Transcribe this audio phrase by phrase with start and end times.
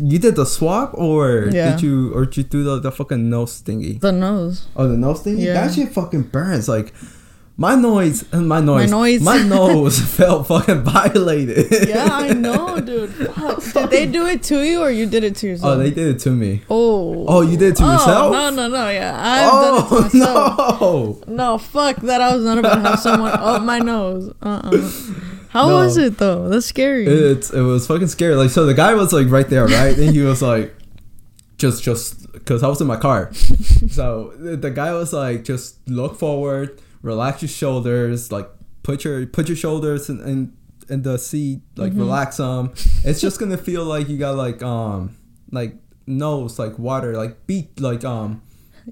[0.00, 1.72] you did the swap or Yeah.
[1.72, 4.00] did you or did you do the, the fucking nose thingy?
[4.00, 4.66] The nose.
[4.76, 5.40] Oh, the nose thingy.
[5.44, 5.54] Yeah.
[5.66, 6.68] That shit fucking burns.
[6.68, 6.92] Like
[7.58, 9.22] my noise, uh, my noise, noise.
[9.22, 11.88] my nose felt fucking violated.
[11.88, 13.08] Yeah, I know, dude.
[13.10, 13.88] Fuck.
[13.88, 15.72] Did they do it to you or you did it to yourself?
[15.74, 16.62] Oh, they did it to me.
[16.68, 17.24] Oh.
[17.26, 18.32] Oh, you did it to Oh, yourself?
[18.32, 18.90] No, no, no.
[18.90, 21.26] Yeah, I've done it to oh myself.
[21.28, 21.34] no!
[21.34, 22.20] No, fuck that.
[22.20, 24.30] I was not about to have someone up my nose.
[24.42, 24.90] Uh uh
[25.56, 25.76] How No.
[25.76, 26.48] was it though?
[26.50, 27.06] That's scary.
[27.06, 28.34] It's it was fucking scary.
[28.34, 30.74] Like so, the guy was like right there, right, and he was like,
[31.58, 33.32] just just because I was in my car.
[33.98, 38.48] so the, guy was like, just look forward, relax your shoulders, like
[38.82, 40.52] put your put your shoulders in in,
[40.88, 42.00] in the seat, like Mm-hmm.
[42.00, 42.72] relax them.
[43.04, 45.16] It's just gonna feel like you got like um
[45.50, 45.74] like
[46.06, 48.40] nose like water like beat like um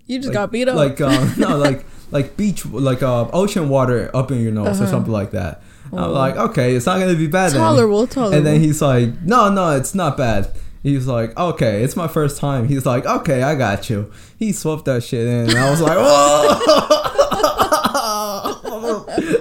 [0.06, 0.74] you just like, got beat up.
[0.76, 4.84] like um no like like beach like uh ocean water up in your nose or
[4.84, 4.90] Uh-huh.
[4.90, 5.62] something like that.
[5.96, 6.12] I'm Oh.
[6.12, 7.52] like, okay, it's not gonna be bad.
[7.52, 7.60] then.
[7.60, 8.36] tolerable, tolerable.
[8.36, 10.48] And then he's like, no, no, it's not bad.
[10.82, 12.68] He's like, okay, it's my first time.
[12.68, 14.10] He's like, okay, I got you.
[14.38, 17.10] He swapped that shit in, and I was like, oh,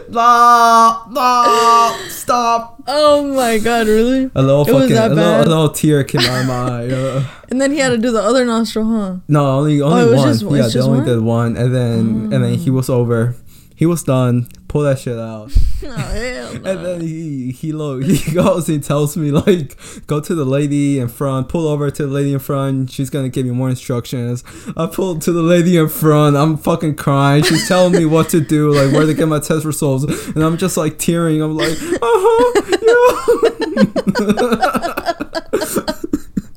[0.09, 2.81] no, no, stop.
[2.87, 4.29] oh my god, really?
[4.35, 6.89] A little It fucking, a little, a little tear came out of my eye.
[6.89, 9.15] Uh, And then he had to do the other nostril, huh?
[9.27, 10.59] no, only, only Oh, it was one.
[10.59, 11.07] just- yeah, they only one?
[11.07, 11.09] Mm.
[11.13, 11.99] did one, and then,
[12.33, 13.35] and then he was over.
[13.75, 14.47] He was done.
[14.67, 15.51] Pull that shit out.
[15.95, 16.71] Oh hell no.
[16.71, 19.75] And then he he lo- he goes and tells me like
[20.07, 22.89] go to the lady in front, pull over to the lady in front.
[22.91, 24.43] She's gonna give me more instructions.
[24.77, 26.35] I pulled to the lady in front.
[26.37, 27.43] I'm fucking crying.
[27.43, 30.57] She's telling me what to do, like where to get my test results, and I'm
[30.57, 31.41] just like tearing.
[31.41, 32.61] I'm like, uh-huh,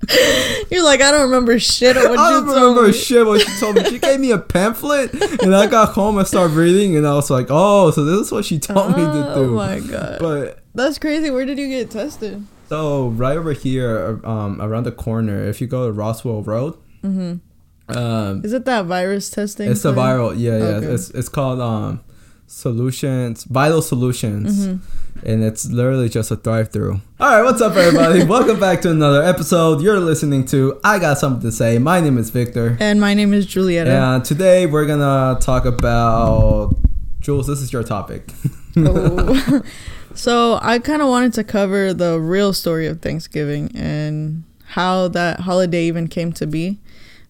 [0.71, 2.93] You're like, I don't remember shit what I don't remember me.
[2.93, 3.85] shit what she told me.
[3.85, 7.31] She gave me a pamphlet, and I got home and started reading, and I was
[7.31, 9.25] like, oh, so this is what she told me to do.
[9.29, 10.19] Oh my god.
[10.21, 11.31] But That's crazy.
[11.31, 12.45] Where did you get tested?
[12.69, 17.97] So right over here, um, around the corner, if you go to Roswell Road, Mm-hmm.
[17.97, 19.71] um, Is it that virus testing?
[19.71, 20.35] it's a viral.
[20.37, 20.65] Yeah, yeah.
[20.65, 20.87] Okay.
[20.87, 22.01] It's it's called um,
[22.47, 25.27] Solutions, Vital Solutions, Mm-hmm.
[25.29, 27.01] and it's literally just a drive-through.
[27.19, 28.23] All right, what's up, everybody?
[28.37, 29.81] Welcome back to another episode.
[29.83, 31.79] You're listening to I Got Something to Say.
[31.79, 33.89] My name is Victor, And my name is Julieta.
[33.89, 36.77] and today we're gonna talk about
[37.21, 37.49] Jules.
[37.49, 38.31] This is your topic.
[38.77, 39.63] Oh.
[40.15, 45.41] so I kind of wanted to cover the real story of Thanksgiving and how that
[45.41, 46.79] holiday even came to be,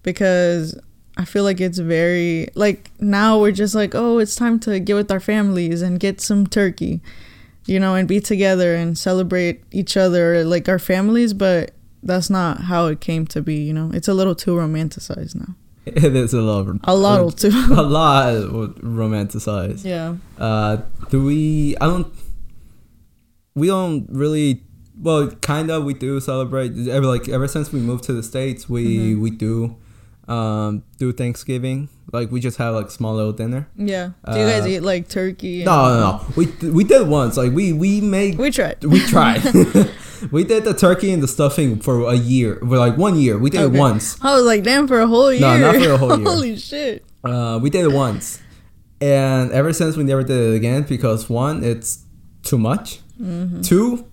[0.02, 0.78] because
[1.16, 4.94] I feel like it's very like now we're just like oh it's time to get
[4.94, 7.00] with our families and get some turkey,
[7.66, 11.72] you know, and be together and celebrate each other like our families, but
[12.02, 13.56] that's not how it came to be.
[13.56, 15.54] You know, it's a little too romanticized now.
[15.86, 17.48] it is a little, A lot too.
[17.70, 18.34] a lot
[18.82, 19.84] romanticized.
[19.84, 20.16] yeah.
[20.38, 20.78] Uh,
[21.10, 21.76] do we?
[21.80, 22.12] I don't.
[23.54, 24.62] We don't really.
[25.00, 25.84] Well, kind of.
[25.84, 26.88] We do celebrate.
[26.88, 28.84] Ever like ever since we moved to the states, we
[29.14, 29.20] Mm-hmm.
[29.22, 29.76] we do,
[30.28, 31.88] um, do Thanksgiving.
[32.12, 33.68] Like we just have like small little dinner.
[33.76, 34.10] Yeah.
[34.30, 35.64] Do you guys Uh, eat like turkey?
[35.64, 36.26] No, no, no.
[36.36, 37.36] We we did once.
[37.36, 38.82] Like we we made We tried.
[38.84, 39.42] we tried.
[40.30, 42.56] we did the turkey and the stuffing for a year.
[42.60, 43.36] For like one year.
[43.38, 43.76] We did Okay.
[43.76, 44.16] it once.
[44.22, 45.40] I was like, damn, for a whole year.
[45.42, 46.28] No, not for a whole year.
[46.30, 47.04] Holy shit.
[47.24, 48.40] Uh, we did it once,
[49.00, 52.04] and ever since we never did it again because one, it's
[52.44, 53.00] too much.
[53.20, 53.62] Mm-hmm.
[53.62, 54.06] Two,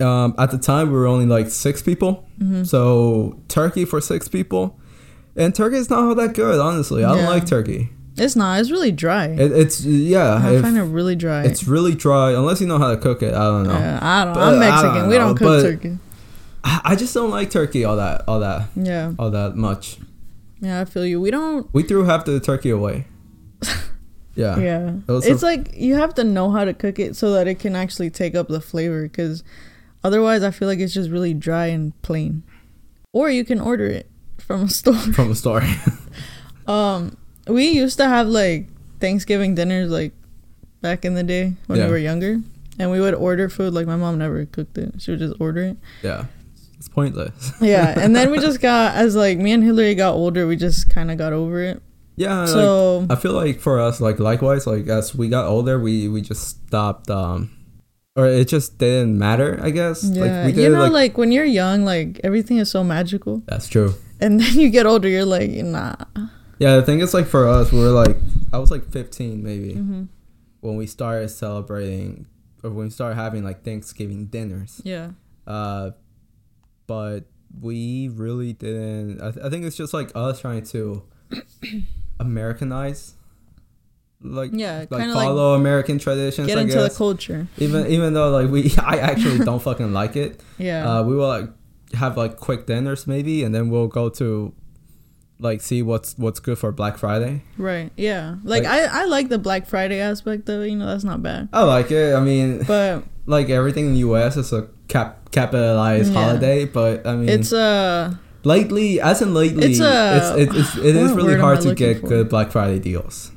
[0.00, 2.64] um, at the time we were only like six people, Mm-hmm.
[2.64, 4.78] so turkey for six people,
[5.36, 6.58] and turkey is not all that good.
[6.60, 7.90] Honestly, I don't like turkey.
[8.16, 8.60] It's not.
[8.60, 9.26] It's really dry.
[9.28, 11.44] It, it's yeah, I if- find it really dry.
[11.44, 13.32] it's really dry unless you know how to cook it.
[13.32, 13.72] I don't know.
[13.78, 14.34] Yeah, I don't.
[14.34, 14.94] But I'm Mexican.
[14.94, 15.98] don't we know, don't cook turkey.
[16.62, 19.96] I, just don't like turkey all that, all that, Yeah, all that much.
[20.60, 20.82] yeah.
[20.82, 21.18] I feel you.
[21.20, 21.72] We don't.
[21.72, 23.06] We threw half the turkey away.
[24.36, 24.58] Yeah.
[24.58, 27.58] Yeah, Those it's like you have to know how to cook it so that it
[27.58, 29.02] can actually take up the flavor.
[29.02, 29.42] Because
[30.04, 32.42] otherwise, I feel like it's just really dry and plain.
[33.12, 34.09] Or you can order it
[34.50, 34.94] from a store.
[35.14, 35.62] From a store.
[36.66, 37.16] Um,
[37.48, 38.68] we used to have like
[39.00, 40.12] Thanksgiving dinners like
[40.82, 41.86] back in the day when Yeah.
[41.86, 42.40] we were younger,
[42.78, 43.74] and we would order food.
[43.74, 45.76] Like my mom never cooked it; she would just order it.
[46.02, 46.26] yeah.
[46.78, 47.52] It's pointless.
[47.60, 50.88] Yeah, and then we just got as like me and Hillary got older, we just
[50.90, 51.82] kind of got over it.
[52.16, 52.40] Yeah.
[52.40, 56.08] like, So I feel like for us, like likewise, like as we got older, we
[56.08, 57.10] we just stopped.
[57.10, 57.50] um
[58.16, 59.58] Or it just didn't matter.
[59.62, 60.04] I guess.
[60.04, 62.84] yeah, Like we did you know, like, like, when you're young, like everything is so
[62.84, 63.94] magical, that's true.
[64.20, 65.94] And then you get older, you're like, nah.
[66.58, 68.16] Yeah, the thing is, like for us, we were like,
[68.52, 70.04] I was like 15 maybe hmm
[70.60, 72.26] when we started celebrating,
[72.62, 74.82] or when we started having like Thanksgiving dinners.
[74.84, 75.12] Yeah,
[75.46, 75.92] Uh,
[76.86, 77.20] but
[77.60, 79.22] we really didn't.
[79.22, 81.02] I, th- I think it's just like us trying to
[82.20, 83.14] Americanize,
[84.20, 86.46] like yeah, like of like follow American traditions.
[86.46, 86.92] get I into guess.
[86.92, 87.48] the culture.
[87.58, 90.42] even even though like we I actually don't fucking like it.
[90.58, 91.48] Yeah, Uh, we were like
[91.94, 94.52] have like quick dinners maybe, and then we'll go to
[95.38, 97.42] like see what's what's good for Black Friday.
[97.56, 97.90] Right.
[97.96, 98.36] Yeah.
[98.44, 100.70] Like, Like- I I like the Black Friday aspect of it.
[100.70, 101.48] You know, that's not bad.
[101.52, 102.14] I like it.
[102.14, 104.36] I mean, But like everything in the U.S.
[104.36, 106.22] is a cap capitalized Yeah.
[106.24, 108.14] holiday, but I mean, it's uh
[108.44, 112.00] lately, as in lately, It's a- it's, it's, it's it is really hard to get
[112.00, 112.08] for?
[112.08, 113.32] good Black Friday deals.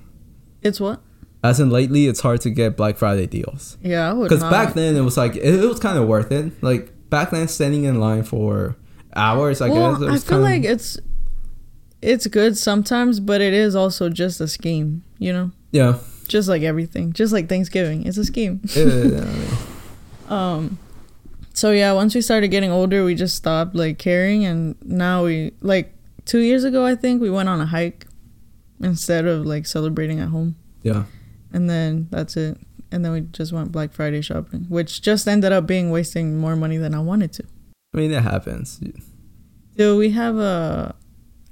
[0.61, 1.01] it's what?
[1.43, 3.77] As in lately, it's hard to get Black Friday deals.
[3.81, 6.31] Yeah, I would Because back then it was like it, it was kind of worth
[6.31, 6.51] it.
[6.63, 8.75] Like back then, standing in line for
[9.15, 10.01] hours, I well, guess.
[10.01, 10.97] I feel kinda, like it's
[12.01, 15.03] it's good sometimes, but it is also just a scheme.
[15.19, 18.61] You know, yeah, just like everything, just like Thanksgiving, it's a scheme.
[18.75, 19.23] mean,
[20.29, 20.79] Um,
[21.53, 25.51] so yeah, once we started getting older, we just stopped like caring, and now we
[25.61, 25.93] like
[26.25, 28.07] two years ago, I think we went on a hike
[28.81, 31.03] instead of like celebrating at home, yeah.
[31.51, 32.57] and then that's it.
[32.93, 36.55] And then we just went Black Friday shopping, which just ended up being wasting more
[36.55, 37.43] money than I wanted to.
[37.93, 38.79] I mean, it happens.
[39.75, 40.93] Do we have a?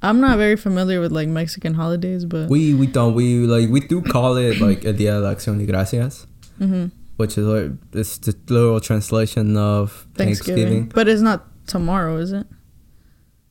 [0.03, 3.79] I'm not very familiar with like Mexican holidays, but We we don't we like we
[3.81, 6.27] do call it like El Día de la Acción de Gracias,
[6.57, 6.85] hmm
[7.17, 10.55] which is like it's the literal translation of Thanksgiving.
[10.55, 10.91] Thanksgiving.
[10.93, 12.47] But it's not tomorrow, is it?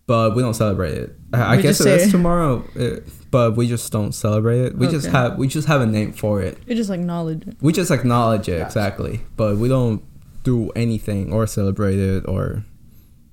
[0.07, 1.11] but we don't celebrate it.
[1.33, 2.99] I, I guess just it tomorrow, uh,
[3.31, 4.77] but we just don't celebrate it.
[4.79, 6.59] We just have we just have a name for it.
[6.67, 7.57] We just acknowledge it.
[7.61, 8.67] We just acknowledge it Gotcha.
[8.67, 10.03] exactly, but we don't
[10.43, 12.65] do anything or celebrate it or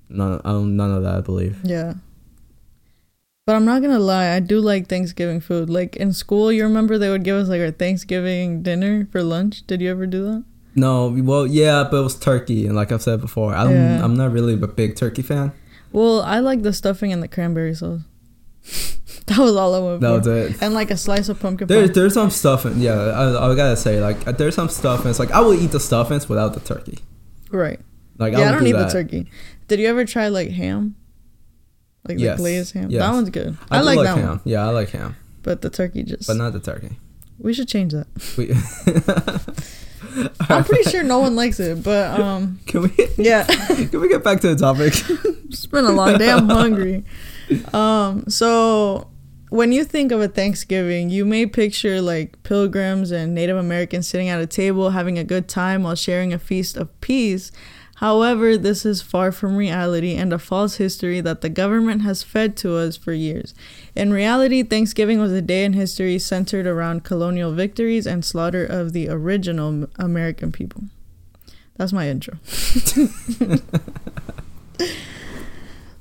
[0.09, 0.41] none.
[0.43, 1.15] Um, none of that.
[1.15, 1.59] I believe.
[1.63, 1.95] Yeah.
[3.45, 5.69] But I'm not gonna lie, I do like Thanksgiving food.
[5.69, 9.65] Like in school, you remember they would give us like our Thanksgiving dinner for lunch.
[9.65, 10.43] Did you ever do that?
[10.75, 14.03] No, well, yeah, but it was turkey, and like I've said before, I'm Yeah.
[14.03, 15.53] I'm not really a big turkey fan.
[15.93, 18.01] Well, I like the stuffing and the cranberry sauce.
[19.37, 20.29] that was all I went That for.
[20.31, 20.61] was it.
[20.61, 21.93] And like a slice of pumpkin There, pie.
[21.93, 25.19] there's some stuff, and yeah, I, I gotta say, like, there's some stuff, and it's
[25.19, 26.99] like I will eat the stuffings without the turkey.
[27.51, 27.79] Right.
[28.17, 28.87] Like, yeah, I would don't do need that.
[28.87, 29.29] the turkey.
[29.67, 30.95] Did you ever try like ham?
[32.07, 32.37] Like Yes.
[32.37, 32.89] the glazed ham.
[32.89, 33.01] Yes.
[33.01, 33.57] That one's good.
[33.69, 34.27] I, I, like, like that ham.
[34.29, 34.41] one.
[34.45, 36.25] Yeah, I like ham, But the turkey just.
[36.27, 36.97] but not the turkey.
[37.37, 38.07] we should change that.
[38.37, 38.53] We,
[40.49, 43.43] I'm pretty sure no one likes it, but um, can we yeah.
[43.43, 44.93] can we get back to the topic?
[45.49, 46.29] It's been a long day.
[46.31, 47.03] I'm hungry.
[47.73, 49.09] Um, so
[49.49, 54.29] when you think of a Thanksgiving, you may picture like pilgrims and Native Americans sitting
[54.29, 57.51] at a table having a good time while sharing a feast of peace.
[57.95, 62.55] However, this is far from reality and a false history that the government has fed
[62.57, 63.55] to us for years.
[63.95, 68.93] In reality, Thanksgiving was a day in history centered around colonial victories and slaughter of
[68.93, 70.83] the original American people.
[71.77, 72.37] That's my intro.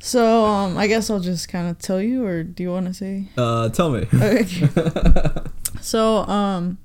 [0.06, 2.94] so, um, I guess I'll just kind of tell you, or do you want to
[2.94, 3.28] say?
[3.36, 4.06] Uh, tell me.
[4.14, 4.44] Okay.
[5.80, 6.78] so, um,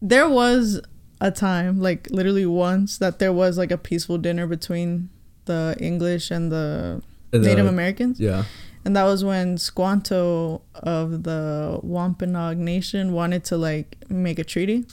[0.00, 0.80] there was
[1.20, 5.08] a time, like literally once, that there was like a peaceful dinner between
[5.44, 7.02] the English and the
[7.32, 8.44] Native Uh, Americans, Yeah.
[8.84, 14.84] and that was when Squanto of the Wampanoag Nation wanted to like make a treaty,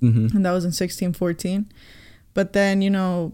[0.00, 1.66] hmm and that was in 1614.
[2.34, 3.32] But then, you know,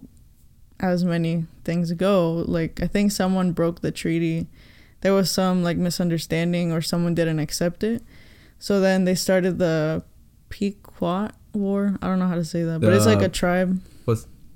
[0.81, 4.47] as many things go, like I think someone broke the treaty.
[5.01, 8.03] There was some like misunderstanding or someone didn't accept it.
[8.59, 10.03] So then they started the
[10.49, 11.99] Pequot War.
[12.03, 13.81] I don't know how to say that, but it's like a tribe.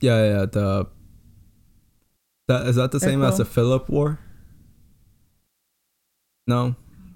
[0.01, 0.47] Yeah, yeah.
[0.47, 0.89] The
[2.49, 4.19] that is that the same as the Philip War?
[6.49, 6.75] No,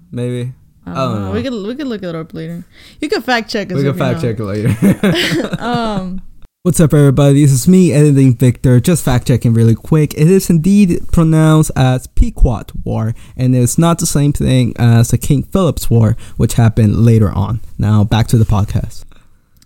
[0.09, 0.53] maybe
[0.85, 1.25] I I don't, don't know.
[1.27, 1.31] know.
[1.33, 2.63] We could we could look it up later.
[3.01, 3.75] You can fact check us.
[3.75, 4.31] we can you fact know.
[4.31, 5.55] check it later.
[5.61, 6.21] um,
[6.67, 7.43] What's up, everybody?
[7.43, 8.81] This is me, editing Victor.
[8.81, 10.13] Just fact checking really quick.
[10.15, 15.17] It is indeed pronounced as Pequot War, and it's not the same thing as the
[15.17, 17.61] King Philip's War, which happened later on.
[17.77, 19.05] Now, back to the podcast.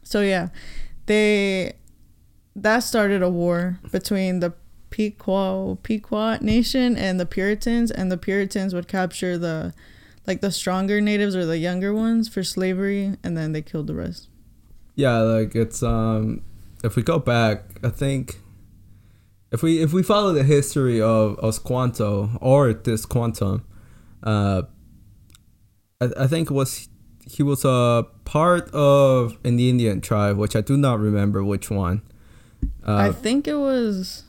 [0.04, 0.50] So yeah,
[1.08, 1.74] they
[2.56, 4.54] that started a war between the
[4.92, 9.74] Pequot Pequot Nation and the Puritans, and the Puritans would capture the
[10.28, 13.96] like the stronger natives or the younger ones for slavery, and then they killed the
[13.96, 14.28] rest.
[14.94, 16.44] Yeah, like it's um,
[16.84, 18.40] if we go back, I think
[19.52, 23.64] if we if we follow the history of of Squanto or Tisquantum,
[24.24, 24.64] uh,
[26.00, 26.88] I, I think it was
[27.30, 32.02] he was a part of an Indian tribe, which I do not remember which one.
[32.86, 34.24] I Uh, think it was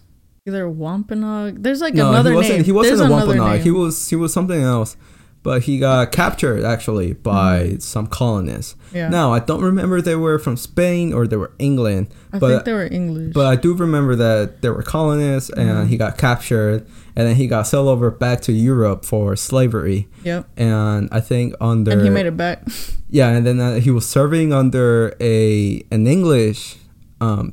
[0.46, 1.62] either Wampanoag.
[1.62, 2.54] There's like no, another he wasn't.
[2.56, 2.64] name.
[2.64, 3.60] He wasn't There's a Wampanoag.
[3.60, 4.96] He was he was something else,
[5.42, 7.78] but he got captured actually by Mm-hmm.
[7.80, 8.76] some colonists.
[8.92, 12.08] yeah, Now I don't remember they were from Spain or they were England.
[12.32, 13.34] I but- think they were English.
[13.34, 15.88] But I do remember that there were colonists and Mhm.
[15.88, 20.06] he got captured and then he got sold over back to Europe for slavery.
[20.24, 22.62] yep, And I think under and he made it back.
[23.10, 26.76] yeah, and then uh, he was serving under a an English
[27.20, 27.52] um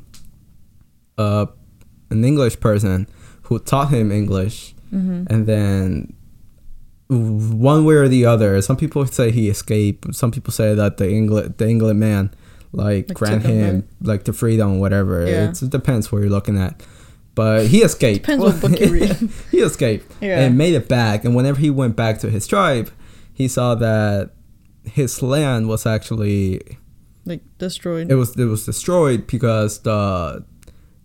[1.18, 1.46] uh
[2.10, 3.06] an English person
[3.42, 6.12] who taught him English, hmm and then
[7.10, 10.14] one way or the other, some people say he escaped.
[10.14, 12.32] Some people say that the England the England man
[12.72, 15.26] like, Like, grant him like the freedom, whatever.
[15.26, 15.48] Yeah.
[15.48, 16.82] It's, it depends where you're looking at.
[17.34, 18.26] But he escaped.
[18.26, 19.16] Depends what book you read.
[19.50, 20.40] he escaped Yeah.
[20.40, 21.24] and made it back.
[21.24, 22.90] And whenever he went back to his tribe,
[23.32, 24.30] he saw that
[24.84, 26.60] his land was actually
[27.24, 28.10] like destroyed.
[28.10, 30.44] it was it was destroyed because the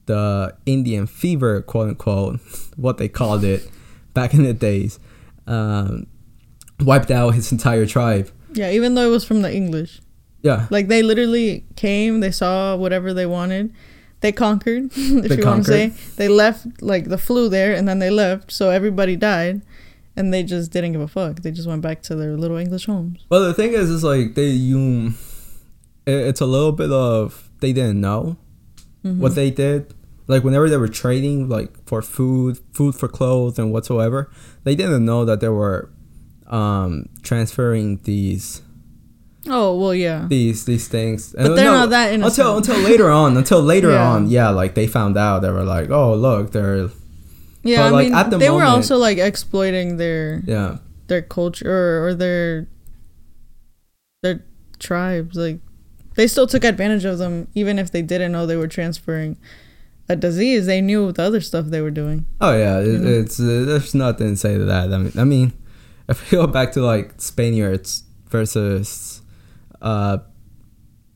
[0.05, 2.39] the Indian fever, quote unquote,
[2.75, 3.69] what they called it
[4.13, 4.99] back in the days,
[5.47, 6.07] um,
[6.79, 8.29] wiped out his entire tribe.
[8.53, 10.01] yeah, even though it was from the English.
[10.41, 13.73] Yeah, Like they literally came, they saw whatever they wanted.
[14.21, 15.87] They conquered, if They you want to say.
[15.89, 16.15] conquered.
[16.17, 19.61] They left like the flu there and then they left, so everybody died
[20.15, 21.41] and they just didn't give a fuck.
[21.41, 23.25] They just went back to their little English homes.
[23.29, 25.13] Well, the thing is, is like they you,
[26.05, 28.37] it- it's a little bit of they didn't know
[29.03, 29.17] Mhm.
[29.17, 29.93] what they did.
[30.27, 34.31] Like whenever they were trading, like for food, food for clothes, and whatsoever,
[34.63, 35.91] they didn't know that they were
[36.47, 38.61] um, transferring these
[39.47, 40.25] Oh, well, yeah.
[40.27, 41.33] these these things.
[41.37, 42.39] But they're not that innocent.
[42.39, 43.37] until until later on.
[43.37, 44.09] Until later Yeah.
[44.09, 45.41] on, yeah, like they found out.
[45.43, 46.89] They were like, oh look, they're
[47.61, 50.77] Yeah, But, I like, mean, at the they were also like exploiting their yeah.
[51.07, 52.67] their culture or, or their
[54.23, 54.43] their
[54.79, 55.35] tribes.
[55.37, 55.59] Like
[56.15, 59.37] they still took advantage of them, even if they didn't know they were transferring
[60.09, 60.65] a disease.
[60.65, 62.25] They knew the other stuff they were doing.
[62.41, 64.93] Oh yeah, it, it's uh, there's nothing to say to that.
[64.93, 65.53] I mean, I mean,
[66.07, 69.21] if we go back to like Spaniards versus
[69.81, 70.17] uh,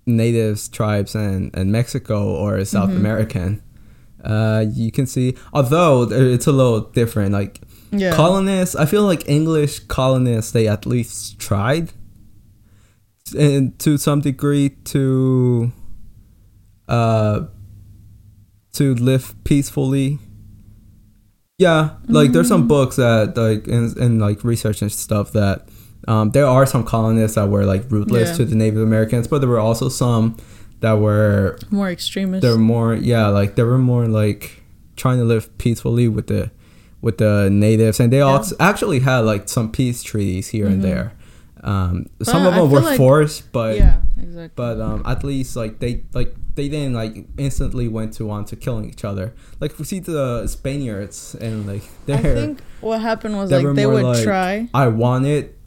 [0.05, 2.97] natives, tribes, and and Mexico or South Mhm.
[2.97, 3.61] American,
[4.23, 5.35] uh, you can see.
[5.53, 8.75] Although it's a little different, like Yeah, colonists.
[8.75, 11.91] I feel like English colonists they at least tried,
[13.37, 15.71] and to some degree to,
[16.87, 17.41] uh,
[18.73, 20.19] to live peacefully.
[21.57, 22.67] Yeah, like there's some Mm.
[22.69, 25.67] books that like and, and like research and stuff that
[26.07, 28.35] um, there are some colonists that were like ruthless Yeah.
[28.37, 30.37] to the Native Americans, but there were also some
[30.79, 32.41] that were more extremist.
[32.41, 34.63] they're more yeah like they were more like
[34.95, 36.49] trying to live peacefully with the
[37.01, 38.23] with the natives and they Yeah.
[38.23, 40.83] also actually had like some peace treaties here and Mhm.
[40.83, 41.11] there
[41.63, 44.51] um some of them were like- forced but yeah, exactly.
[44.55, 48.55] but um at least like they like they didn't like instantly went to on to
[48.55, 53.01] killing each other like if we see the spaniards and like I they're think what
[53.01, 54.69] happened was they like they would like, try.
[54.73, 55.57] i want it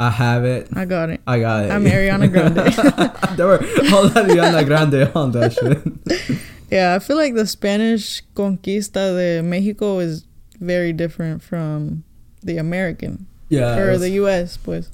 [0.00, 1.20] i have it I got it.
[1.26, 2.56] i got it I'm Ariana Grande.
[3.36, 3.58] they were
[3.94, 6.38] all ariana grande on that shit
[6.70, 10.24] Yeah, I feel like the Spanish conquista de Mexico is
[10.58, 12.02] very different from
[12.42, 14.56] the American yeah or the U.S.
[14.56, 14.90] Pues.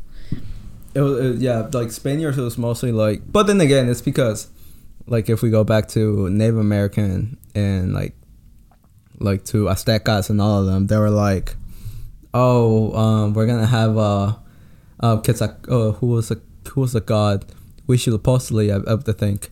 [0.98, 4.48] It was it, yeah, like Spaniards it was mostly like, but then again, it's because
[5.06, 8.16] like if we go back to Native American and like
[9.20, 11.54] like to Aztecas and all of them, they were like,
[12.34, 14.34] oh, um, we're gonna have uh,
[14.98, 16.40] uh, Quetzal, uh, who was a
[16.70, 17.44] who was a god?
[17.86, 19.50] Huitzilopochtli, I, I have to think.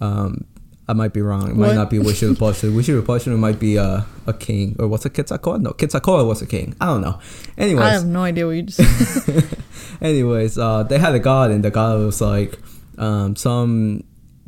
[0.00, 0.46] Um,
[0.88, 1.50] I might be wrong.
[1.50, 1.74] It might What?
[1.74, 2.70] not be Huitzilopochtli.
[2.72, 5.60] Huitzilopochtli might be a, a king, or what's a Quetzalcoatl?
[5.62, 6.76] No, Quetzalcoatl was a king.
[6.80, 7.18] I don't know.
[7.58, 8.78] Anyways, I have no idea what you just
[9.26, 9.58] said.
[10.00, 12.58] Anyways, uh, they had a god, and the god was like,
[12.98, 14.04] um, some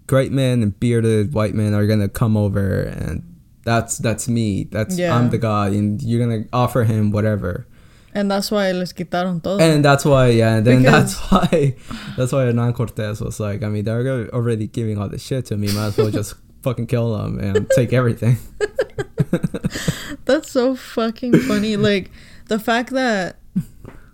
[0.06, 3.22] great men and bearded white men are gonna come over, and
[3.64, 4.64] that's that's me.
[4.70, 5.16] That's Yeah.
[5.16, 7.66] I'm the god, and you're gonna offer him whatever.
[8.18, 9.58] And that's why les quitaron todo.
[9.60, 11.74] And that's why, yeah, and then Because- that's why,
[12.16, 15.56] that's why Hernan Cortez was like, I mean, they're already giving all this shit to
[15.56, 15.68] me.
[15.72, 18.36] Might as well just fucking kill them and take everything.
[20.24, 21.76] That's so fucking funny.
[21.76, 22.10] like
[22.48, 23.36] the fact that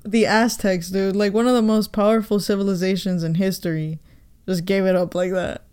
[0.04, 3.98] the Aztecs, dude, like one of the most powerful civilizations in history,
[4.46, 5.63] just gave it up like that.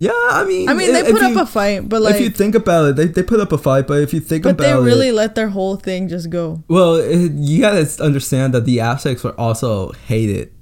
[0.00, 2.30] Yeah, I mean, I mean, they put you- up a fight, but like, if you
[2.30, 3.88] think about it, they, they put up a fight.
[3.88, 6.30] But if you think about it, but they it, really let their whole thing just
[6.30, 6.62] go.
[6.68, 10.52] Well, it, you gotta understand that the Aztecs were also hated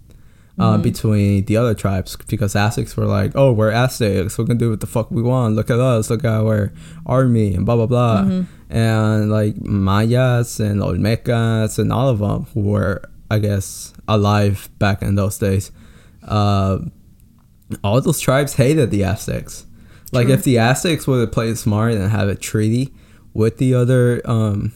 [0.59, 0.83] uh, Mhm.
[0.83, 4.38] between the other tribes because Aztecs were like, "Oh, we're Aztecs.
[4.38, 5.55] we're gonna do what the fuck we want.
[5.55, 6.09] Look at us.
[6.09, 6.73] Look at our
[7.05, 8.47] army and blah blah blah." Mhm.
[8.71, 15.02] And like Mayas and Olmecas and all of them who were, I guess, alive back
[15.02, 15.71] in those days.
[16.26, 16.78] Uh,
[17.83, 19.67] all those tribes hated the Aztecs.
[20.13, 20.35] Like True.
[20.35, 22.93] if the Aztecs would have played smart and have a treaty
[23.35, 24.73] with the other um,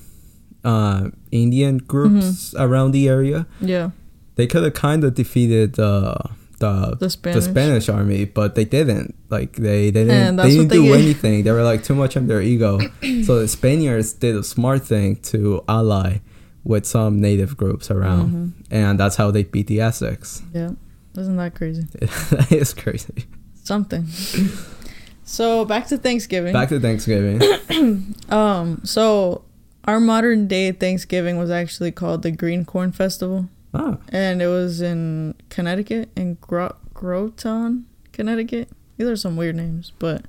[0.65, 2.63] uh, Indian groups Mm-hmm.
[2.63, 3.91] around the area, Yeah,
[4.35, 6.17] they could have kind of defeated the
[6.59, 7.45] the the Spanish.
[7.45, 9.15] the Spanish army, but they didn't.
[9.31, 11.45] Like they, they didn't they didn't they do anything.
[11.45, 12.79] They were like too much on their ego.
[13.25, 16.19] so the Spaniards did a smart thing to ally
[16.65, 18.53] with some native groups around, Mhm.
[18.71, 20.43] and that's how they beat the Aztecs.
[20.53, 20.73] Yeah,
[21.21, 21.83] isn't that crazy?
[21.93, 23.27] that is crazy.
[23.62, 24.07] Something.
[25.25, 26.53] So back to Thanksgiving.
[26.53, 27.41] Back to Thanksgiving.
[28.31, 29.45] um, so
[29.85, 34.81] our modern day Thanksgiving was actually called the Green Corn Festival, oh, and it was
[34.81, 38.71] in Connecticut in Gro- Groton, Connecticut.
[38.97, 40.25] These are some weird names, but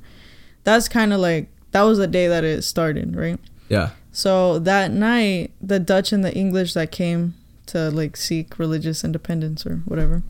[0.64, 3.40] that's kind of like that was the day that it started, right?
[3.70, 3.92] yeah.
[4.12, 7.34] So that night, the Dutch and the English that came
[7.68, 10.24] to like seek religious independence or whatever,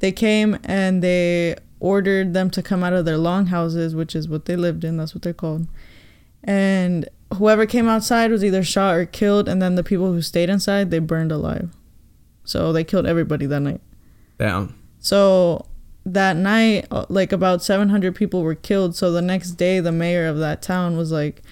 [0.00, 4.46] they came and they ordered them to come out of their longhouses, which is what
[4.46, 4.96] they lived in.
[4.96, 5.66] That's what they're called.
[6.42, 10.48] And whoever came outside was either shot or killed, and then the people who stayed
[10.48, 11.70] inside they burned alive.
[12.44, 13.80] So they killed everybody that night.
[14.38, 14.74] Damn.
[15.00, 15.66] So
[16.06, 18.96] that night, uh, like about 700 people were killed.
[18.96, 21.42] So the next day, the mayor of that town was like,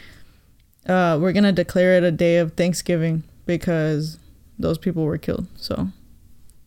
[0.88, 4.19] uh, "We're gonna declare it a day of Thanksgiving because
[4.59, 5.88] those people were killed." So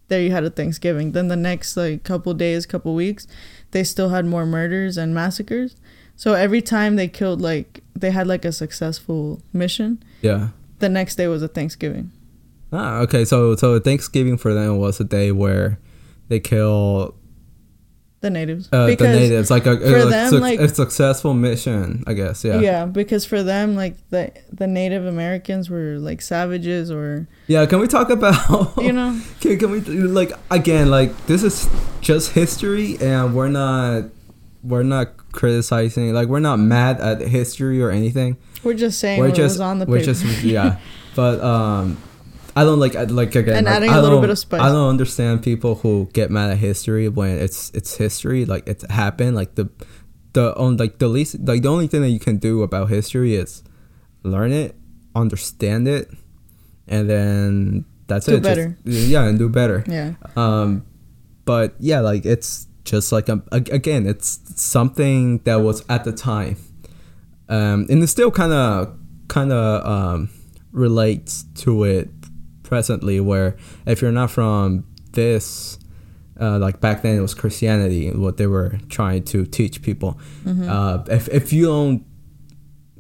[0.09, 1.13] there you had a Thanksgiving.
[1.13, 3.27] Then the next like couple days, couple weeks,
[3.71, 5.75] they still had more murders and massacres.
[6.15, 10.03] So every time they killed, like they had like a successful mission.
[10.21, 10.49] Yeah.
[10.79, 12.11] The next day was a Thanksgiving.
[12.71, 13.25] Ah, okay.
[13.25, 15.79] So so Thanksgiving for them was a day where
[16.27, 17.15] they kill
[18.21, 18.67] The natives.
[18.73, 22.43] uh, the natives, like a, for them, suc- like- a successful mission, I guess.
[22.43, 22.59] Yeah.
[22.59, 22.85] Yeah.
[22.85, 27.65] because for them, like the the Native Americans were like savages, or Yeah.
[27.65, 28.75] Can we talk about?
[28.77, 30.89] you know, Can, can we like again?
[30.89, 31.69] Like this is
[32.01, 34.05] just history, and we're not
[34.63, 36.13] we're not criticizing.
[36.13, 38.35] Like we're not mad at history or anything.
[38.63, 40.77] we're just saying we're just was on the we're just yeah.
[41.15, 41.97] But um,
[42.59, 43.57] I don't like I- like again.
[43.57, 44.61] And like, adding I a little bit of spice.
[44.61, 48.45] I don't understand people who get mad at history when it's it's history.
[48.45, 49.35] Like it's happened.
[49.35, 49.69] Like the
[50.33, 53.35] the on like the least like the only thing that you can do about history
[53.35, 53.63] is
[54.23, 54.75] learn it,
[55.15, 56.09] understand it,
[56.87, 58.43] and then that's Do it.
[58.43, 58.77] Just- better.
[58.85, 59.83] yeah, and do better.
[59.87, 60.83] yeah, Um,
[61.45, 66.57] but yeah, like it's just like a- again, it's something that was at the time,
[67.47, 68.97] um, and it still kind of
[69.27, 70.29] kind of um,
[70.71, 72.09] relates to it
[72.69, 73.19] presently.
[73.19, 75.77] Where if you're not from this,
[76.39, 80.17] uh, like back then it was Christianity, what they were trying to teach people.
[80.45, 80.69] Mm-hmm.
[80.69, 82.05] Uh, if if you don't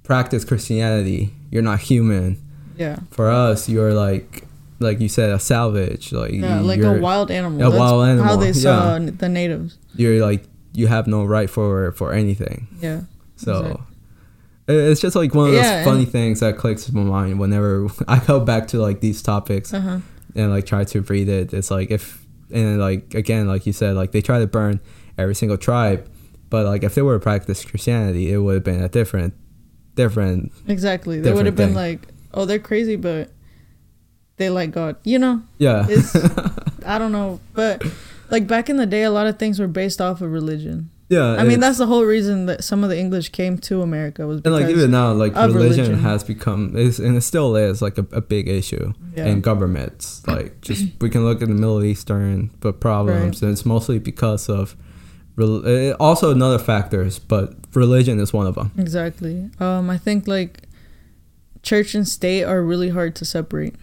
[0.03, 2.37] practice Christianity, you're not human.
[2.75, 4.43] yeah, For us, you're like
[4.79, 6.11] like you said, a salvage.
[6.11, 7.61] Like yeah, like a wild animal.
[7.61, 9.11] a That's wild How they saw yeah.
[9.11, 9.77] the natives.
[9.95, 12.67] you're like you have no right for for anything.
[12.81, 13.01] Yeah,
[13.35, 13.85] So Exactly.
[14.69, 17.39] It- it's just like one of those Yeah, funny things that clicks in my mind
[17.39, 19.97] whenever I go back to like these topics uh huh.
[20.35, 21.53] and like try to read it.
[21.53, 24.79] It's like if and like again, like you said, like they try to burn
[25.17, 26.09] every single tribe,
[26.49, 29.33] but like if they were to practice Christianity, it would have been a different,
[29.95, 30.51] different.
[30.67, 31.19] Exactly.
[31.19, 33.29] They would have been like, oh, they're crazy, but
[34.37, 34.95] they like God.
[35.03, 35.85] You know, Yeah.
[35.89, 36.15] It's-
[36.85, 37.83] I don't know, but
[38.31, 40.89] like back in the day, a lot of things were based off of religion.
[41.09, 41.33] Yeah.
[41.41, 44.41] I mean, that's the whole reason that some of the English came to America was
[44.45, 45.99] and like even now, like religion, religion.
[45.99, 48.93] has become is and it still is like a, a big issue.
[49.17, 50.21] yeah, in governments.
[50.27, 54.47] Like just we can look at the Middle Eastern but problems, and it's mostly because
[54.49, 54.75] of.
[55.35, 58.71] rel- uh, Also, another factors, but religion is one of them.
[58.77, 59.49] exactly.
[59.59, 60.63] Um, I think like
[61.63, 63.75] church and state are really hard to separate.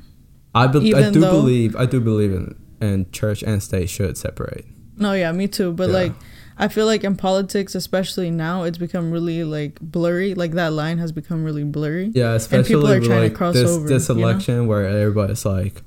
[0.55, 4.17] I, be- I do though- believe I do believe in and church and state should
[4.19, 4.65] separate.
[4.99, 5.73] No, yeah, me too.
[5.73, 5.95] But Yeah.
[6.01, 6.13] like,
[6.59, 10.35] I feel like in politics, especially now, it's become really like blurry.
[10.35, 12.11] Like that line has become really blurry.
[12.15, 14.21] Yeah, especially people are trying to like cross this over, this you know?
[14.23, 15.83] election where everybody's like,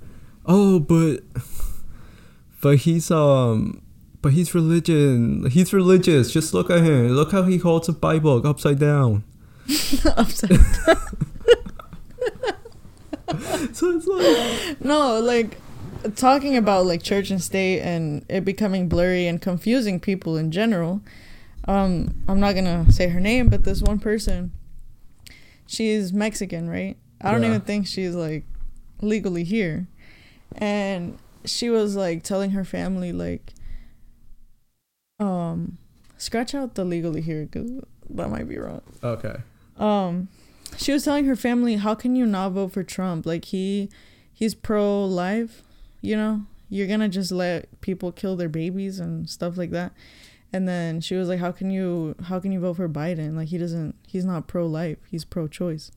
[0.45, 1.21] "Oh, but
[2.61, 3.81] but he's um."
[4.21, 5.49] But he's religion.
[5.49, 6.29] He's religious.
[6.29, 7.07] Just look at him.
[7.07, 9.23] Look how he holds a Bible upside down.
[10.17, 10.59] Upside-
[13.73, 15.57] So it's like, no, like
[16.15, 21.01] talking about like church and state and it becoming blurry and confusing people in general.
[21.67, 24.51] Um, I'm not gonna say her name, but this one person,
[25.67, 26.97] she's Mexican, right?
[27.21, 27.49] I don't Yeah.
[27.49, 28.45] even think she's like
[29.01, 29.87] legally here,
[30.55, 33.53] and she was like telling her family like,
[35.19, 35.77] um,
[36.17, 37.71] scratch out the legally here because
[38.09, 38.81] that might be wrong.
[39.03, 39.35] okay.
[39.77, 40.27] um
[40.77, 43.89] she was telling her family how can you not vote for trump like he
[44.33, 45.63] he's pro life
[46.01, 49.91] you know you're gonna just let people kill their babies and stuff like that
[50.51, 53.47] and then she was like how can you how can you vote for biden like
[53.47, 55.91] he doesn't he's not pro life he's pro choice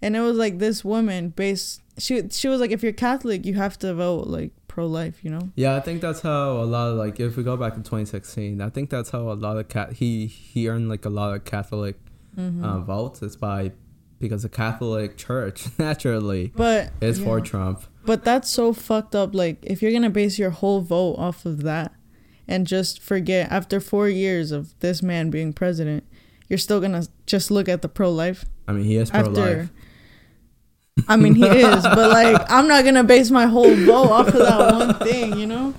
[0.00, 3.54] and it was like this woman based she she was like if you're catholic you
[3.54, 6.90] have to vote like pro life you know Yeah, I think that's how a lot
[6.90, 9.68] of like if we go back to 2016, I think that's how a lot of
[9.68, 11.96] cat he he earned like a lot of Catholic
[12.38, 12.64] mm-hmm.
[12.64, 13.20] uh, votes.
[13.20, 13.72] It's by
[14.20, 17.40] because the Catholic Church naturally but is for.
[17.40, 17.82] Trump.
[18.08, 19.34] But that's so fucked up.
[19.34, 21.92] Like, if you're gonna base your whole vote off of that
[22.48, 26.02] and just forget after four years of this man being president,
[26.48, 29.30] you're still gonna just look at the pro life I mean, he is pro after.
[29.32, 29.68] life.
[31.06, 34.34] I mean, he is, but like, I'm not gonna base my whole vote off of
[34.34, 35.74] that one thing, you know.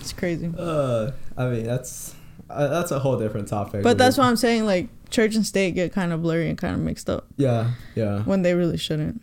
[0.00, 2.14] It's crazy, Uh, I mean, that's
[2.48, 3.82] uh, that's a whole different topic.
[3.82, 6.74] but that's what I'm saying like church and state get kind of blurry and kind
[6.74, 8.22] of mixed up Yeah, yeah.
[8.22, 9.20] when they really shouldn't,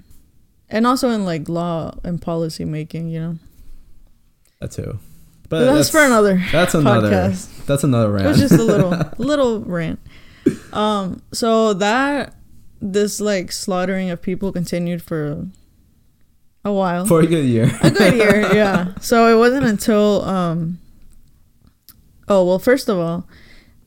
[0.70, 3.38] and also in like law and policy making, you know.
[4.60, 5.00] That too.
[5.50, 7.10] But, that's, for another That's another.
[7.12, 7.66] podcast.
[7.68, 8.26] That's another rant.
[8.26, 10.00] It was just a little little rant.
[10.72, 12.36] Um, so that
[12.82, 15.46] this like slaughtering of people continued for
[16.66, 17.06] a while.
[17.06, 17.70] for a good year.
[17.82, 18.94] a good year, yeah.
[19.00, 20.80] So it wasn't until um
[22.28, 23.28] Oh, well, first of all,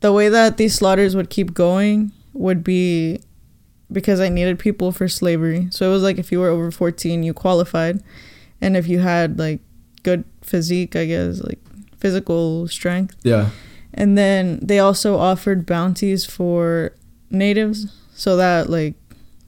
[0.00, 3.20] the way that these slaughters would keep going would be
[3.90, 5.68] because I needed people for slavery.
[5.70, 8.02] So it was like if you were over 14, you qualified.
[8.60, 9.60] And if you had like
[10.02, 11.58] good physique, I guess, like
[11.98, 13.50] physical strength, Yeah.
[13.94, 16.92] and then they also offered bounties for
[17.30, 18.94] natives, so that like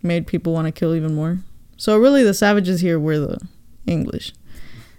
[0.03, 1.39] made people want to kill even more.
[1.77, 3.39] So really, the savages here were the
[3.87, 4.33] English,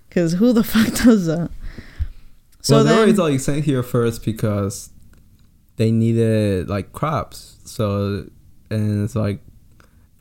[0.08, 1.52] because who the fuck does that?
[2.62, 4.90] So well, they then, were like sent here first because
[5.78, 7.58] they needed like crops.
[7.66, 8.28] So
[8.70, 9.40] and it's like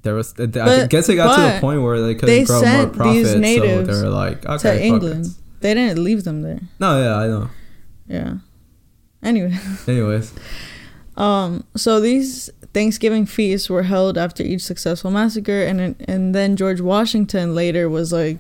[0.02, 0.34] there was.
[0.38, 3.12] I guess it got to the point where they couldn't they grow more profit.
[3.14, 5.32] these so natives they were like, okay, to England, it.
[5.61, 6.61] they didn't leave them there.
[6.78, 7.50] No, yeah, I know.
[8.06, 8.34] Yeah.
[9.22, 9.56] Anyway,
[9.88, 10.32] Anyways,
[11.16, 16.80] um, so these Thanksgiving feasts were held after each successful massacre, and and then George
[16.80, 18.38] Washington later was like,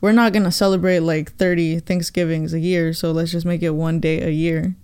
[0.00, 4.00] "We're not gonna celebrate like thirty Thanksgivings a year, so let's just make it one
[4.00, 4.76] day a year."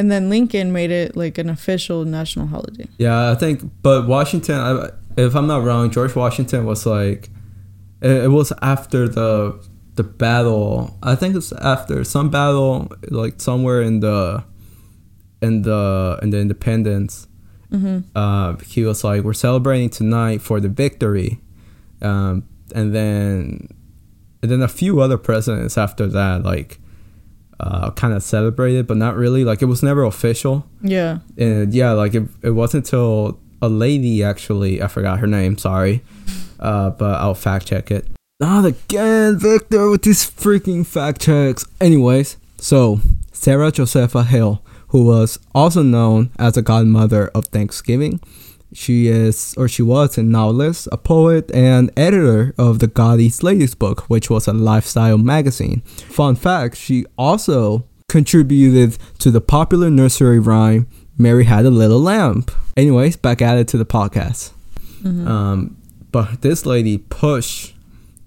[0.00, 2.88] And then Lincoln made it like an official national holiday.
[2.96, 3.70] yeah, I think.
[3.82, 7.28] But Washington, if I'm not wrong, George Washington was like,
[8.00, 9.62] it, was after the
[9.96, 10.96] the battle.
[11.02, 14.42] I think it's after some battle, like somewhere in the
[15.42, 17.28] in the in the independence.
[17.70, 21.42] hmm uh, he was like, "We're celebrating tonight for the victory,"
[22.00, 23.68] um, and then
[24.40, 26.80] and then a few other presidents after that, like,
[27.60, 29.44] uh, kind of celebrated, but not really.
[29.44, 31.18] Like, it was never official, Yeah.
[31.36, 36.02] and yeah, like it, it wasn't until a lady actually, I forgot her name, sorry,
[36.60, 38.06] uh, but I'll fact check it.
[38.40, 41.66] Not again, Victor, with these freaking fact checks.
[41.80, 43.00] Anyways, so
[43.32, 48.18] Sarah Josepha Hale, who was also known as the godmother of Thanksgiving,
[48.72, 53.74] she is, or she was, a novelist, a poet, and editor of the Godey's Lady's
[53.74, 55.80] book, which was a lifestyle magazine.
[56.08, 60.86] Fun fact, she also contributed to the popular nursery rhyme
[61.18, 62.44] Mary Had a Little Lamb.
[62.76, 64.52] Anyways, back at it to the podcast.
[65.02, 65.26] Mhm.
[65.26, 65.76] Um,
[66.12, 67.74] but this lady pushed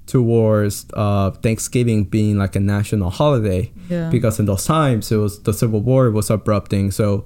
[0.06, 4.10] towards uh, Thanksgiving being like a national holiday yeah.
[4.10, 7.26] because in those times it was the Civil War was abrupting, so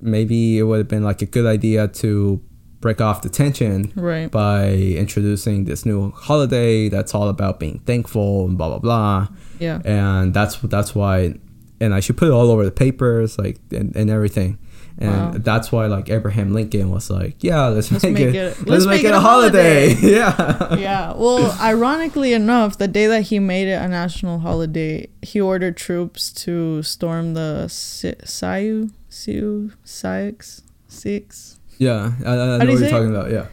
[0.00, 2.40] maybe it would have been like a good idea to
[2.80, 4.30] break off the tension right.
[4.30, 9.28] by introducing this new holiday that's all about being thankful and blah blah blah
[9.58, 9.80] Yeah.
[9.84, 11.34] and that's that's why
[11.80, 14.58] and i should put it all over the papers like and, and everything
[14.98, 15.34] and Wow.
[15.38, 18.86] that's why like abraham lincoln was like yeah let's, Let's make, make it, it- let's,
[18.86, 21.12] make, it a holiday, yeah yeah.
[21.16, 26.30] Well, ironically enough, the day that he made it a national holiday, he ordered troops
[26.44, 31.58] to storm the Si- Sioux, Sioux, Sioux, Six.
[31.78, 32.90] yeah i, I know what you you're it?
[32.90, 33.46] talking about yeah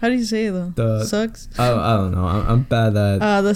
[0.00, 0.70] How do you say it though?
[0.76, 1.48] The- Sucks.
[1.58, 3.54] I, I don't know I'm, I'm bad at Uh, the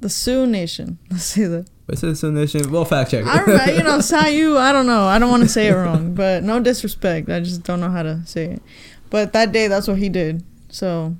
[0.00, 0.98] the Sioux Nation.
[1.10, 1.66] Let's say that.
[1.86, 3.72] what's this nation well fact check I don't know.
[3.78, 4.56] You know, Sioux.
[4.58, 5.04] I don't know.
[5.14, 7.28] I don't want to say it wrong, but no disrespect.
[7.28, 8.62] I just don't know how to say it.
[9.10, 10.42] But that day, that's what he did.
[10.70, 11.14] So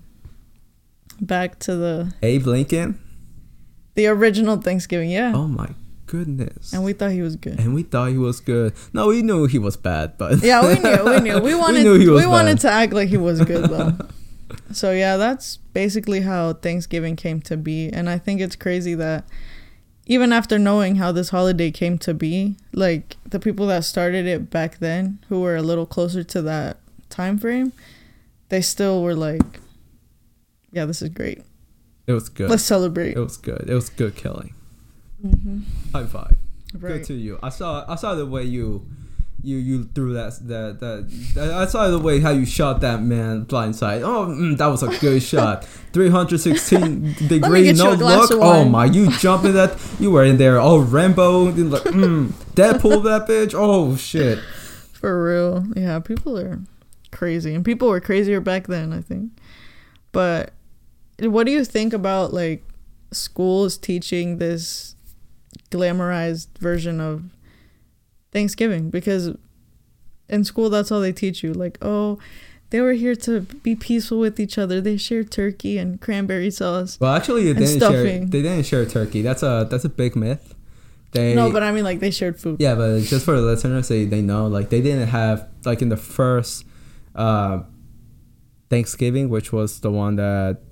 [1.20, 2.98] back to the abe lincoln
[3.94, 5.10] the original Thanksgiving.
[5.10, 5.32] Yeah.
[5.34, 5.68] oh my
[6.12, 7.58] goodness And we thought he was good.
[7.62, 10.74] and we thought he was good no we knew he was bad but Yeah, we
[10.84, 11.38] knew, we knew.
[11.48, 13.92] We wanted, was we wanted to act like he was good though.
[14.80, 19.24] so yeah, that's basically how Thanksgiving came to be, and I think it's crazy that
[20.06, 24.50] even after knowing how this holiday came to be, like the people that started it
[24.50, 26.76] back then, who were a little closer to that
[27.08, 27.72] time frame,
[28.50, 29.60] they still were like,
[30.76, 31.40] "Yeah, this is great.
[32.06, 34.52] it was good Let's celebrate." it was good it was good killing
[35.22, 35.60] hmm
[35.92, 36.36] high five
[36.74, 36.94] Right.
[36.94, 37.38] Good to you.
[37.42, 38.86] I saw I saw the way you
[39.42, 43.44] you you threw that that that I saw the way how you shot that man
[43.44, 44.02] blindside.
[44.02, 45.64] Oh, mm, that was a good shot.
[45.92, 48.30] 316 degree no a look.
[48.32, 53.28] Oh my, you jumping that you were in there all Rambo like mm, Deadpool that
[53.28, 53.52] bitch.
[53.54, 54.38] Oh shit.
[54.92, 55.66] For real.
[55.76, 56.60] Yeah, people are
[57.10, 57.54] crazy.
[57.54, 59.32] And people were crazier back then, I think.
[60.12, 60.52] But
[61.20, 62.64] what do you think about like
[63.10, 64.94] schools teaching this
[65.70, 67.24] glamorized version of
[68.32, 68.90] Thanksgiving?
[68.90, 69.34] Because
[70.28, 71.52] in school that's all they teach you.
[71.52, 72.18] Like, oh,
[72.70, 74.80] they were here to be peaceful with each other.
[74.80, 76.98] They shared turkey and cranberry sauce.
[76.98, 78.04] Well, actually, they didn't share.
[78.04, 79.20] They didn't share turkey.
[79.22, 80.54] That's a that's a big myth.
[81.12, 82.56] They No, but I mean like they shared food.
[82.58, 85.90] yeah, but just for the listeners, they they know like they didn't have like in
[85.90, 86.64] the first
[87.14, 87.60] uh,
[88.70, 90.62] Thanksgiving, which was the one that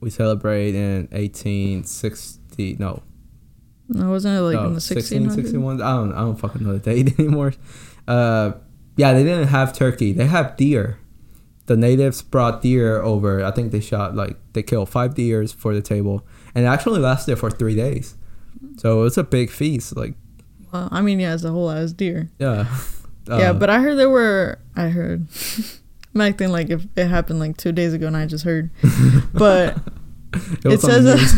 [0.00, 2.74] we celebrate in eighteen sixty.
[2.80, 3.04] No,
[3.88, 5.26] No, wasn't it like no, in the 1600s?
[5.36, 5.82] 1661.
[5.82, 7.52] I don't I don't fucking know the date anymore.
[8.08, 8.52] Uh,
[8.96, 10.12] yeah, they didn't have turkey.
[10.12, 10.98] They have deer.
[11.66, 13.42] The natives brought deer over.
[13.44, 17.00] I think they shot like they killed five deers for the table, and it actually
[17.00, 18.16] lasted for three days.
[18.76, 19.96] So it was a big feast.
[19.96, 20.14] Like
[20.72, 22.30] Well, I mean, yeah, it's a whole ass deer.
[22.38, 22.66] yeah,
[23.28, 24.58] yeah, Uh, but I heard there were.
[24.76, 25.26] I heard.
[26.14, 28.70] I'm acting like if it happened like two days ago and I just heard.
[29.32, 29.78] But
[30.64, 31.34] it, it says.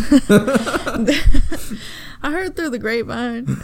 [2.22, 3.62] I heard through the grapevine.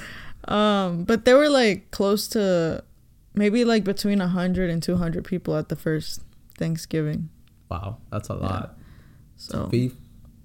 [0.48, 2.82] Um, but there were like close to
[3.34, 6.20] maybe like between 100 and 200 people at the first
[6.58, 7.28] Thanksgiving.
[7.70, 8.76] wow, that's a lot.
[9.36, 9.92] So Feed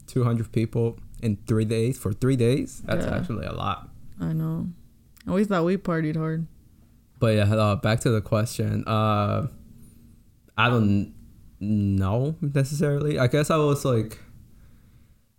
[0.07, 2.81] two hundred people in three days for three days.
[2.85, 3.15] That's Yeah.
[3.17, 3.89] actually a lot.
[4.19, 4.67] I know.
[5.25, 6.47] And we thought we partied hard.
[7.19, 8.83] But yeah, uh, back to the question.
[8.87, 9.47] Uh,
[10.57, 11.13] I don't
[11.59, 13.19] know necessarily.
[13.19, 14.19] I guess I was like,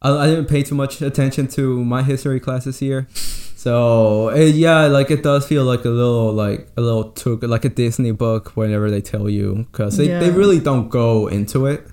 [0.03, 3.09] I, I didn't pay too much attention to my history classes here.
[3.57, 7.65] So eh, yeah, like it does feel like a little like a little too like
[7.65, 11.87] a Disney book whenever they tell you because they, they really don't go into it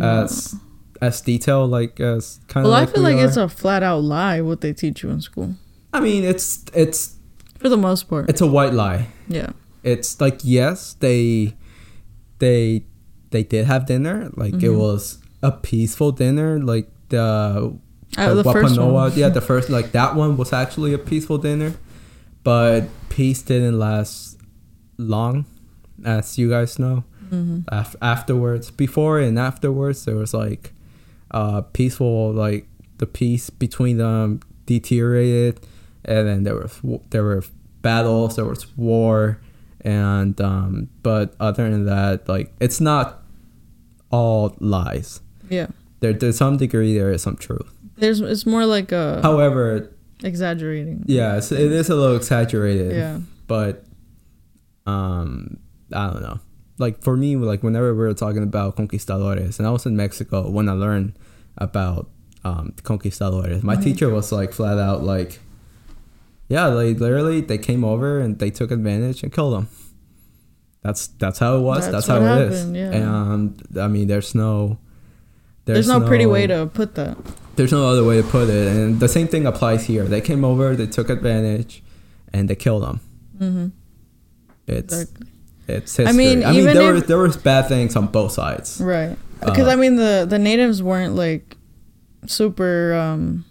[0.00, 0.54] as
[1.00, 2.72] as detailed like as kind of.
[2.72, 5.20] Well, I feel we like it's a flat out lie what they teach you in
[5.22, 5.54] school.
[5.94, 7.16] I mean, it's it's
[7.58, 8.28] For the most part.
[8.28, 9.08] it's a white lie.
[9.28, 9.50] Yeah.
[9.82, 11.54] it's like yes they
[12.38, 12.84] they
[13.30, 14.78] they did have dinner like it Mhm.
[14.78, 17.74] was a peaceful dinner like the,
[18.16, 21.74] Uh, the first Wapanoa- yeah the first like that one was actually a peaceful dinner
[22.44, 24.38] but peace didn't last
[24.96, 25.44] long
[26.04, 27.04] as you guys know.
[27.30, 30.72] Hmm Af- afterwards before and afterwards there was like
[31.30, 32.66] uh peaceful like
[32.98, 35.60] the peace between them deteriorated
[36.04, 37.44] and then there was there were
[37.82, 39.38] battles there was war
[39.82, 43.22] and um but other than that like it's not
[44.10, 45.20] all lies.
[45.50, 45.66] Yeah.
[46.00, 49.90] There to some degree there is some truth There's it's more like a however
[50.22, 51.04] exaggerating.
[51.06, 53.18] yeah it's, a little exaggerated Yeah.
[53.46, 53.84] but
[54.86, 55.58] um
[55.92, 56.40] i don't know
[56.78, 60.48] like for me like whenever we were talking about conquistadores and i was in mexico
[60.50, 61.12] when i learned
[61.56, 62.08] about
[62.44, 63.82] um conquistadores my Mhm.
[63.84, 65.40] teacher was like flat out like
[66.48, 69.68] yeah like literally they came over and they took advantage and killed them
[70.82, 72.92] that's that's how it was That's that's, how what it is happened, yeah.
[72.92, 74.78] and i mean there's no
[75.74, 77.16] There's, no, pretty way to put that.
[77.56, 80.44] there's no other way to put it and the same thing applies here they came
[80.44, 81.82] over they took advantage
[82.32, 83.00] and they killed them
[83.38, 83.66] Mm-hmm.
[84.66, 85.26] it's Exactly.
[85.68, 86.06] it's history.
[86.06, 88.80] I I mean, mean, there if- was there was bad things on both sides.
[88.80, 89.16] Right.
[89.40, 91.56] Because Uh, I mean the the natives weren't like
[92.26, 93.44] super um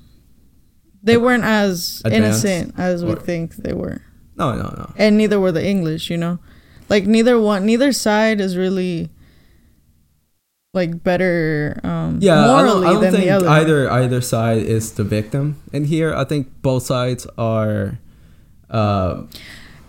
[1.03, 4.01] they weren't as Advanced, innocent as we or- think they were.
[4.35, 4.91] No, no, no.
[4.97, 6.39] And neither were the English, you know.
[6.89, 9.09] Like neither one neither side is really
[10.77, 13.49] like better um Yeah, I don't, morally I don't than think the other.
[13.49, 16.13] either either side is the victim in here.
[16.13, 17.97] I think both sides are.
[18.69, 19.23] Uh,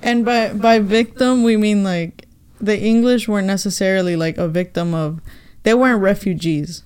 [0.02, 2.24] And by by victim we mean like
[2.60, 5.20] the English weren't necessarily like a victim of
[5.62, 6.82] they weren't refugees.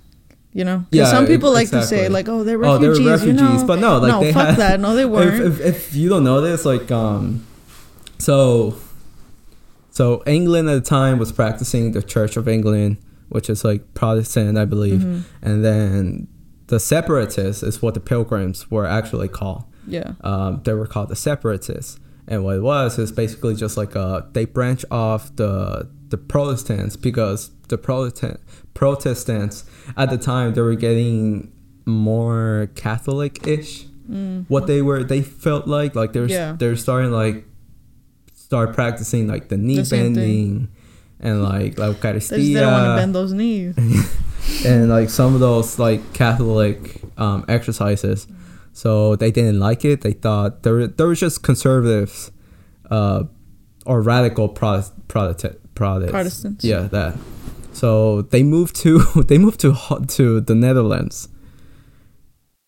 [0.54, 0.84] You know?
[0.92, 3.06] Yeah, some people like to say like, oh, they're oh, they refugees.
[3.06, 3.66] were refugees, you know?
[3.66, 4.56] but no, like no, they fuck had.
[4.60, 4.80] that.
[4.84, 5.40] No, they weren't.
[5.40, 7.40] if, if you don't know this, like um,
[8.18, 8.74] so,
[9.90, 12.96] so England at the time was practicing the Church of England,
[13.32, 15.22] which is like Protestant, I believe, Mhm.
[15.42, 16.28] and then
[16.68, 19.64] the separatists is what the Pilgrims were actually called.
[19.86, 20.12] Yeah.
[20.22, 21.98] um, they were called the separatists.
[22.28, 26.94] And what it was is basically just like a they branch off the the Protestants
[26.96, 28.38] because the Protestant
[28.74, 29.64] Protestants
[29.96, 31.50] at the time they were getting
[31.84, 33.86] more Catholic ish.
[34.10, 34.44] Mm.
[34.48, 36.54] What they were they felt like like they're Yeah.
[36.58, 37.44] they're starting like
[38.34, 40.68] start practicing like the knee The same thing.
[41.22, 43.76] And like la They just didn't want to bend those knees.
[44.66, 48.26] and like some of those like Catholic um, exercises.
[48.72, 50.00] So they didn't like it.
[50.00, 52.32] They thought there were, there was just conservatives,
[52.90, 53.24] uh,
[53.86, 56.64] or radical Protest, Protest, Protestants.
[56.64, 57.16] Yeah, that.
[57.72, 59.76] So they moved to they moved to
[60.08, 61.28] to the Netherlands.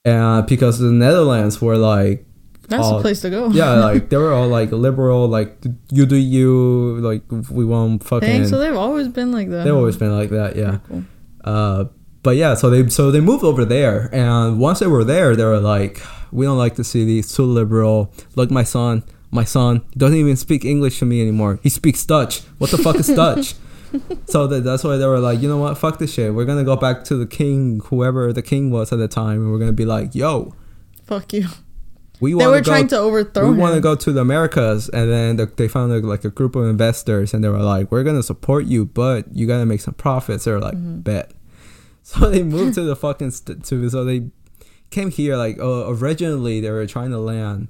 [0.07, 2.27] Uh, because the Netherlands were like
[2.69, 3.49] That's all- the place to go.
[3.51, 5.57] yeah like they were all like liberal like
[5.91, 9.65] you do you like we won't fucking Dang, so they've always been like that.
[9.65, 11.05] they've always been like that yeah cool.
[11.45, 11.85] uh,
[12.23, 15.45] but yeah, so they so they moved over there, and once they were there, they
[15.45, 16.01] were like,
[16.33, 20.37] "We don't like the city; it's too liberal." Look, my son, my son doesn't even
[20.37, 21.59] speak English to me anymore.
[21.63, 22.41] He speaks Dutch.
[22.57, 23.53] What the fuck is Dutch?
[24.25, 26.33] so that, that's why they were like, you know what, fuck this shit.
[26.33, 29.53] We're gonna go back to the king, whoever the king was at the time, and
[29.53, 30.55] we're gonna be like, yo,
[31.05, 31.49] Fuck you.
[32.21, 32.71] We They were go.
[32.73, 35.91] trying to overthrow we want to go to the Americas, and then the, they found
[36.05, 39.47] like a group of investors, and they were like, "We're gonna support you, but you
[39.47, 41.03] gotta make some profits." They were like, Mhm.
[41.05, 41.33] "Bet."
[42.07, 44.29] So they moved to the fucking st- to so they
[44.91, 47.69] came here like uh, originally they were trying to land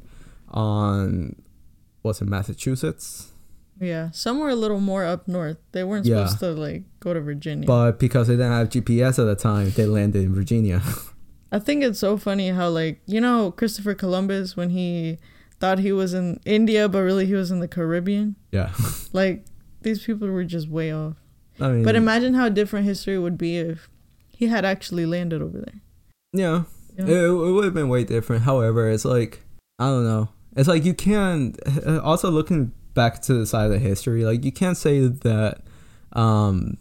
[0.49, 1.37] on
[2.03, 3.33] what's it Massachusetts,
[3.81, 5.59] Yeah, somewhere a little more up north.
[5.73, 6.27] They weren't Yeah.
[6.27, 7.67] supposed to like go to Virginia.
[7.67, 10.83] but because they didn't have GPS at the time, they landed in Virginia.
[11.55, 15.19] I think it's so funny how like you know Christopher Columbus when he
[15.61, 18.35] thought he was in India but really he was in the Caribbean.
[18.51, 18.73] yeah,
[19.13, 19.45] Like
[19.83, 21.17] these people were just way off.
[21.61, 23.89] I mean, But imagine how different history would be if
[24.31, 25.81] he had actually landed over there.
[26.33, 26.65] yeah,
[26.99, 28.43] you It, it would have been way different.
[28.43, 29.41] However, it's like
[29.79, 30.29] I don't know.
[30.57, 31.59] It's like you can't.
[31.87, 35.63] uh, Also, looking back to the side of the history, like you can't say that
[36.13, 36.79] um,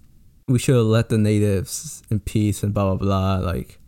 [0.47, 3.45] we should have let the natives in peace and blah blah blah.
[3.45, 3.79] Like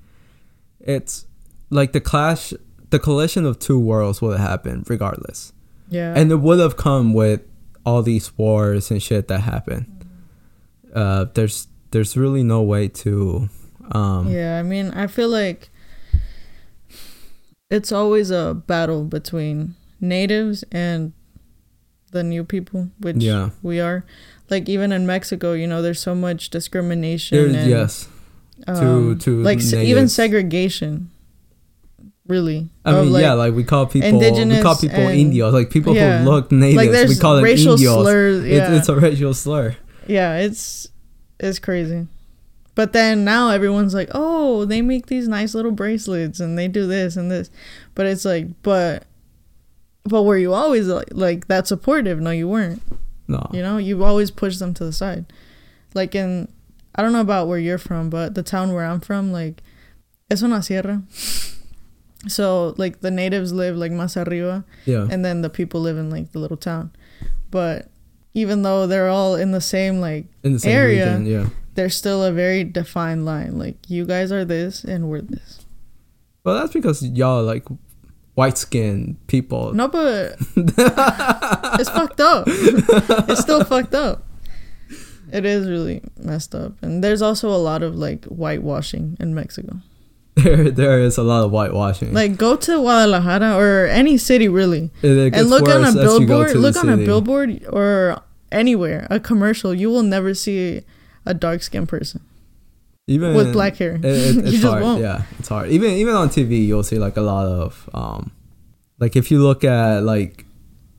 [0.85, 1.25] it's
[1.69, 2.53] like the clash,
[2.91, 5.51] the collision of two worlds would have happened regardless,
[5.89, 6.13] Yeah.
[6.15, 7.41] and it would have come with
[7.85, 9.85] all these wars and shit that happened.
[10.93, 13.49] Uh, there's there's really no way to.
[13.91, 15.69] Um, yeah, I mean, I feel like
[17.69, 21.13] it's always a battle between natives and
[22.11, 23.49] the new people, which Yeah.
[23.61, 24.05] we are.
[24.49, 27.37] Like even in Mexico, you know, there's so much discrimination.
[27.37, 28.07] There, and, yes.
[28.67, 31.11] Um, to like even segregation.
[32.27, 35.69] Really, I mean, like, yeah, like we call people we call people and- Indios, like
[35.69, 36.23] people yeah.
[36.23, 36.75] who look natives.
[36.87, 38.01] like we call them racial Indios.
[38.01, 38.43] slurs.
[38.43, 39.75] It's, Yeah, it's a racial slur.
[40.07, 40.87] yeah, it's
[41.39, 42.07] it's crazy.
[42.73, 46.87] But then now everyone's like, oh, they make these nice little bracelets and they do
[46.87, 47.49] this and this,
[47.93, 49.03] but it's like, but,
[50.03, 52.19] but were you always like, like that supportive?
[52.19, 52.81] No, you weren't.
[53.29, 55.25] No, You know, you always pushed them to the side.
[55.93, 56.49] Like in,
[56.95, 59.61] I don't know about where you're from, but the town where I'm from, like,
[60.29, 61.03] es una sierra.
[62.27, 66.09] So like the natives live like más arriba, yeah, and then the people live in
[66.09, 66.91] like the little town.
[67.51, 67.89] But
[68.33, 71.05] even though they're all in the same like in the same area.
[71.05, 71.49] region, yeah.
[71.75, 73.57] there's still a very defined line.
[73.57, 75.65] Like you guys are this and we're this.
[76.43, 77.65] Well, that's because y'all are, like
[78.33, 79.73] white skinned people.
[79.73, 82.45] No, but it's fucked up.
[82.47, 84.23] it's still fucked up.
[85.35, 89.79] It is really messed up, and there's also a lot of like whitewashing in Mexico.
[90.35, 92.13] there, there is a lot of whitewashing.
[92.13, 95.95] Like go to Guadalajara or any city really, it, it and look on a worse
[95.95, 96.55] as you go billboard.
[96.55, 98.21] Look on a billboard or
[98.51, 99.73] anywhere, a commercial.
[99.73, 100.83] You will never see
[101.25, 102.21] a dark skinned person
[103.07, 103.95] even with black hair.
[103.95, 104.83] It, it, it's just hard.
[104.83, 105.01] won't.
[105.01, 105.69] Yeah, it's hard.
[105.69, 108.31] Even even on TV, you'll see like a lot of um,
[108.99, 110.45] like if you look at like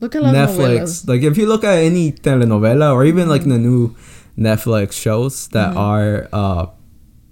[0.00, 1.02] Look at Netflix.
[1.02, 1.08] novelas.
[1.08, 3.96] Like if you look at any telenovela or even like the new
[4.38, 5.76] Netflix shows that Mhm.
[5.76, 6.66] are uh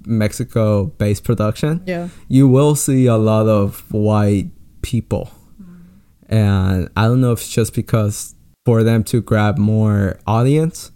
[0.06, 2.08] Mexico based production, Yeah.
[2.28, 4.48] you will see a lot of white
[4.82, 5.30] people.
[5.62, 6.34] Mm-hmm.
[6.34, 8.34] And I don't know if it's just because
[8.66, 10.90] for them to grab more audience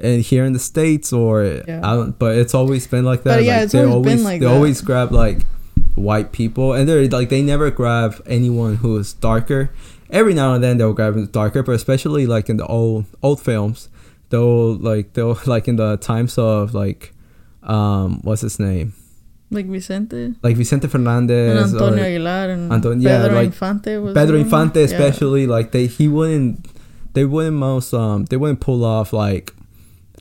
[0.00, 1.80] and here in the States or Yeah.
[1.82, 3.36] I don't but it's always been like that.
[3.36, 4.54] But yeah, like it's they always always been like they that.
[4.54, 5.44] always grab like
[5.94, 9.70] white people and they're like they never grab anyone who is darker.
[10.10, 13.88] Every now and then they'll grab darker, but especially like in the old old films,
[14.30, 17.14] they'll like they'll like in the times of like
[17.62, 18.94] um what's his name?
[19.50, 23.96] Like Vicente Like Vicente Fernandez and Antonio or Aguilar and Anton- yeah, Pedro like Infante
[23.96, 24.36] was Pedro?
[24.38, 24.84] Infante Yeah.
[24.86, 26.66] especially like they he wouldn't
[27.14, 29.54] they wouldn't most um they wouldn't pull off like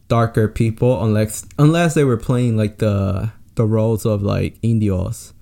[0.08, 5.34] darker people unless unless they were playing like the the roles of like indios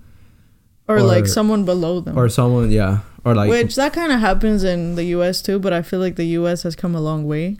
[0.88, 2.18] or, or- like someone below them.
[2.18, 5.42] or someone yeah or like Which that kind of happens in the U.S.
[5.42, 6.62] too, but I feel like the U.S.
[6.62, 7.58] has come a long way.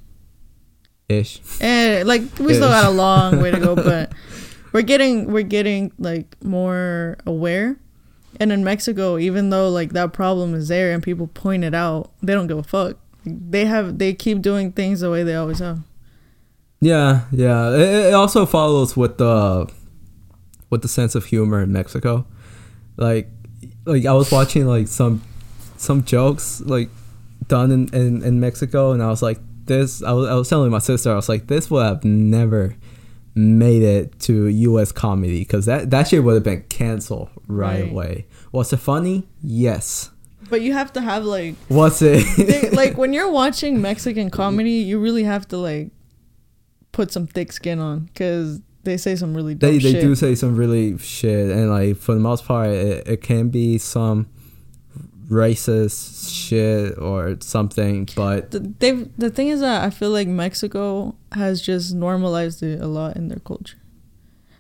[1.09, 4.13] Ish And like we still got a long way to go, but
[4.73, 7.77] we're getting we're getting like more aware.
[8.39, 12.11] And in Mexico, even though like that problem is there and people point it out,
[12.23, 12.99] they don't give a fuck.
[13.25, 15.81] They have they keep doing things the way they always have.
[16.81, 19.67] yeah yeah it, it also follows with the
[20.69, 22.27] with the sense of humor in mexico
[22.99, 23.31] like
[23.87, 25.23] like i was watching like some
[25.79, 26.91] some jokes like
[27.49, 30.03] done in, in, in Mexico, and I was like, this.
[30.03, 32.77] I was, I was telling my sister, I was like, this would have never
[33.35, 34.93] made it to U.S.
[34.93, 37.91] comedy because that that shit would have been canceled right, Right.
[37.91, 38.27] away.
[38.53, 39.29] Was it funny?
[39.43, 40.11] Yes.
[40.49, 42.73] But you have to have like they, it?
[42.73, 45.91] like when you're watching Mexican comedy, you really have to like
[46.93, 50.01] put some thick skin on because they say some really dumb they they shit.
[50.01, 53.77] do say some really shit, and like for the most part, it, it can be
[53.79, 54.29] some
[55.29, 61.17] racist shit or something, but The, they've the thing is that I feel like Mexico
[61.33, 63.79] has just normalized it a lot in their culture.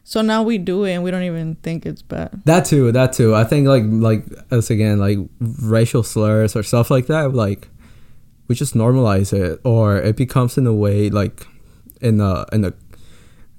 [0.02, 2.42] So now we do it and we don't even think it's bad.
[2.44, 3.34] that too, that too.
[3.34, 7.68] I think like like us again, like racial slurs or stuff like that, like
[8.48, 11.46] we just normalize it, or it becomes in a way like
[12.00, 12.72] in a in a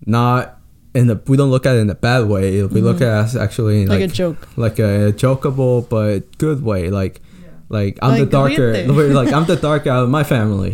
[0.06, 0.57] not
[0.98, 2.64] in a we don't look at it in a bad way.
[2.76, 3.08] We look Mhm.
[3.10, 4.42] at us actually Like, like a joke.
[4.66, 6.90] like a jokeable but good way.
[7.02, 7.16] Like
[7.78, 8.70] like I'm the darker,
[9.20, 10.74] like I'm the darker out of my family,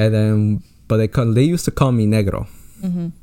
[0.00, 2.46] and then but they call, they used to call me negro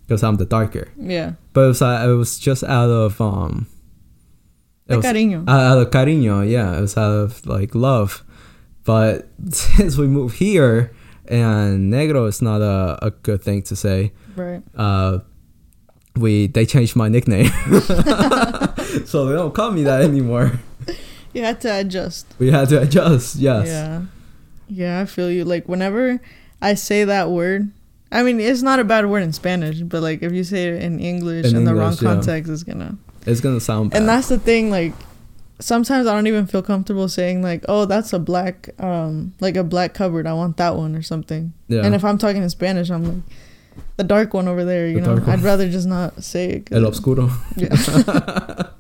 [0.08, 0.86] because I'm the darker.
[0.98, 1.34] Yeah.
[1.54, 3.68] But it was uh, it was just out of um.
[4.90, 5.48] It was cariño.
[5.48, 6.78] out of cariño, yeah.
[6.78, 8.24] It was out of like love,
[8.84, 10.92] but since we moved here
[11.30, 14.12] and negro is not a, a good thing to say.
[14.36, 14.62] right.
[14.76, 15.20] Uh,
[16.16, 17.50] we they changed my nickname,
[19.06, 20.60] so they don't call me that anymore.
[21.34, 22.28] You had to adjust.
[22.40, 23.38] We had to adjust.
[23.38, 23.68] Yes.
[23.68, 24.02] Yeah.
[24.68, 25.46] Yeah, I feel you.
[25.46, 26.20] Like whenever
[26.62, 27.72] I say that word,
[28.12, 30.84] I mean it's not a bad word in Spanish, but like if you say it
[30.84, 32.14] in English In in, the wrong English, yeah.
[32.16, 32.98] context, it's gonna.
[33.26, 34.00] It's gonna sound bad.
[34.00, 34.72] And that's the thing.
[34.72, 34.92] Like
[35.60, 39.64] sometimes I don't even feel comfortable saying like, "Oh, that's a black, um, like a
[39.64, 40.28] black cupboard.
[40.28, 41.86] I want that one or something." yeah.
[41.86, 43.24] And if I'm talking in Spanish, I'm like,
[43.98, 44.88] the dark one over there.
[44.88, 45.32] You The know.
[45.32, 46.70] I'd rather just not say it.
[46.72, 47.30] El obscuro.
[47.56, 48.72] Yeah.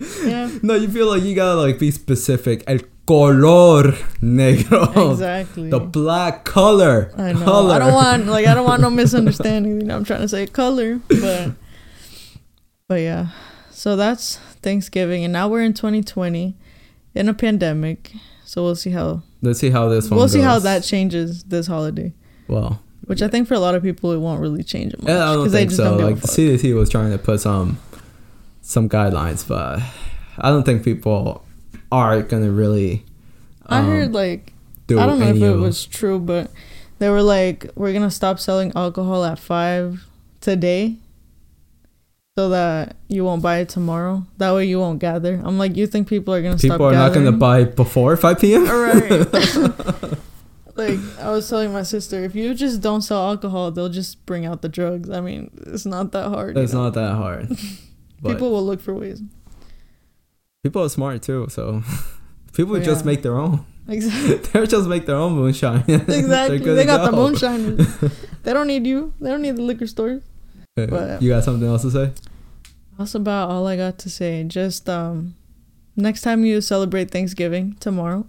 [0.24, 0.50] yeah.
[0.62, 2.62] No, you feel like you gotta like be specific.
[2.66, 5.12] El color negro.
[5.12, 5.70] Exactly.
[5.70, 7.12] The black color.
[7.16, 7.44] I know.
[7.44, 7.74] Color.
[7.74, 9.80] I don't want like I don't want no misunderstanding.
[9.80, 11.52] You know, I'm trying to say color, but
[12.88, 13.28] but yeah.
[13.70, 16.56] So that's Thanksgiving, and now we're in 2020,
[17.14, 18.12] in a pandemic.
[18.44, 20.18] So we'll see how Let's see how this one.
[20.18, 22.12] we'll see how that changes this holiday.
[22.48, 25.30] Well, Which I think for a lot of people it won't really change much yeah,
[25.30, 25.96] I don't they think just so.
[25.96, 26.28] don't Like the.
[26.28, 27.78] CDC was trying to put some
[28.62, 29.80] some guidelines, but
[30.38, 31.44] I don't think people
[31.92, 33.04] are gonna really.
[33.66, 34.52] I um, heard like
[34.90, 36.50] I don't know if it was true, but
[36.98, 40.04] they were like, we're gonna stop selling alcohol at five
[40.40, 40.96] today,
[42.36, 44.24] so that you won't buy it tomorrow.
[44.38, 45.40] That way you won't gather.
[45.44, 46.72] I'm like, you think people are gonna stop?
[46.72, 47.38] people are not gonna gathering?
[47.38, 48.66] buy before five p.m.
[48.66, 50.18] All right.
[50.76, 54.44] like I was telling my sister, if you just don't sell alcohol, they'll just bring
[54.46, 55.10] out the drugs.
[55.10, 56.56] I mean, it's not that hard.
[56.56, 56.84] you It's know?
[56.84, 57.48] not that hard.
[58.24, 59.20] People will look for ways.
[60.62, 61.82] people are smart too, so
[62.54, 63.64] people Oh, just make their own.
[63.88, 64.36] Exactly.
[64.60, 65.84] They just make their own moonshine.
[65.86, 66.58] Exactly.
[66.58, 67.76] They got the moonshine.
[68.42, 69.12] they don't need you.
[69.20, 70.22] They don't need the liquor stores.
[70.76, 72.12] Uh, But- you got something else to say?
[72.98, 74.42] That's about all I got to say.
[74.44, 75.34] Just um
[75.94, 78.26] next time you celebrate Thanksgiving tomorrow,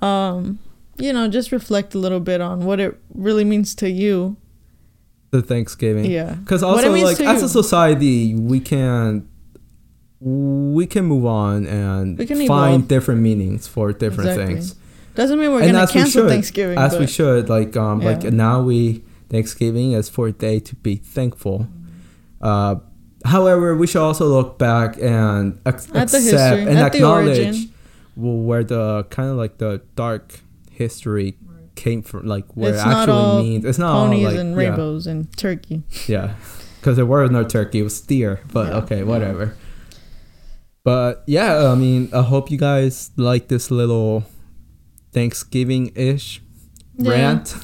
[0.00, 0.58] um,
[0.98, 4.36] you know, just reflect a little bit on what it really means to you.
[5.30, 6.04] The Thanksgiving.
[6.10, 6.34] Yeah.
[6.34, 7.46] Because also, like, as you.
[7.46, 9.28] a society, we can
[10.20, 12.88] we can move on and find evolve.
[12.88, 14.54] different meanings for different Exactly.
[14.54, 14.74] things.
[15.14, 16.78] Doesn't mean we're And gonna as we cancel should, Thanksgiving.
[16.78, 20.96] As we should, like, um, like now we Thanksgiving is for a day to be
[20.96, 21.66] thankful.
[22.40, 22.76] Uh,
[23.24, 27.68] however, we should also look back and ac- accept history, and at the acknowledge
[28.16, 30.40] where the kind of like the dark
[30.74, 31.36] history
[31.76, 33.64] came from, like where It's it actually all means.
[33.64, 34.56] It's not all, ponies like, and yeah.
[34.68, 35.82] rainbows and turkey.
[36.06, 36.34] Yeah,
[36.80, 38.40] because there were no turkey; it was deer.
[38.52, 38.76] But Yeah.
[38.78, 39.56] okay, whatever.
[40.84, 44.24] But yeah, I mean, I hope you guys like this little
[45.12, 46.42] Thanksgiving-ish
[46.98, 47.10] Yeah.
[47.10, 47.56] rant.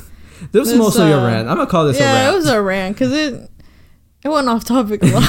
[0.52, 1.48] This was mostly a uh, rant.
[1.48, 2.14] I'm gonna call this a rant.
[2.16, 3.50] yeah, it was a rant because it
[4.24, 5.22] it went off topic a lot.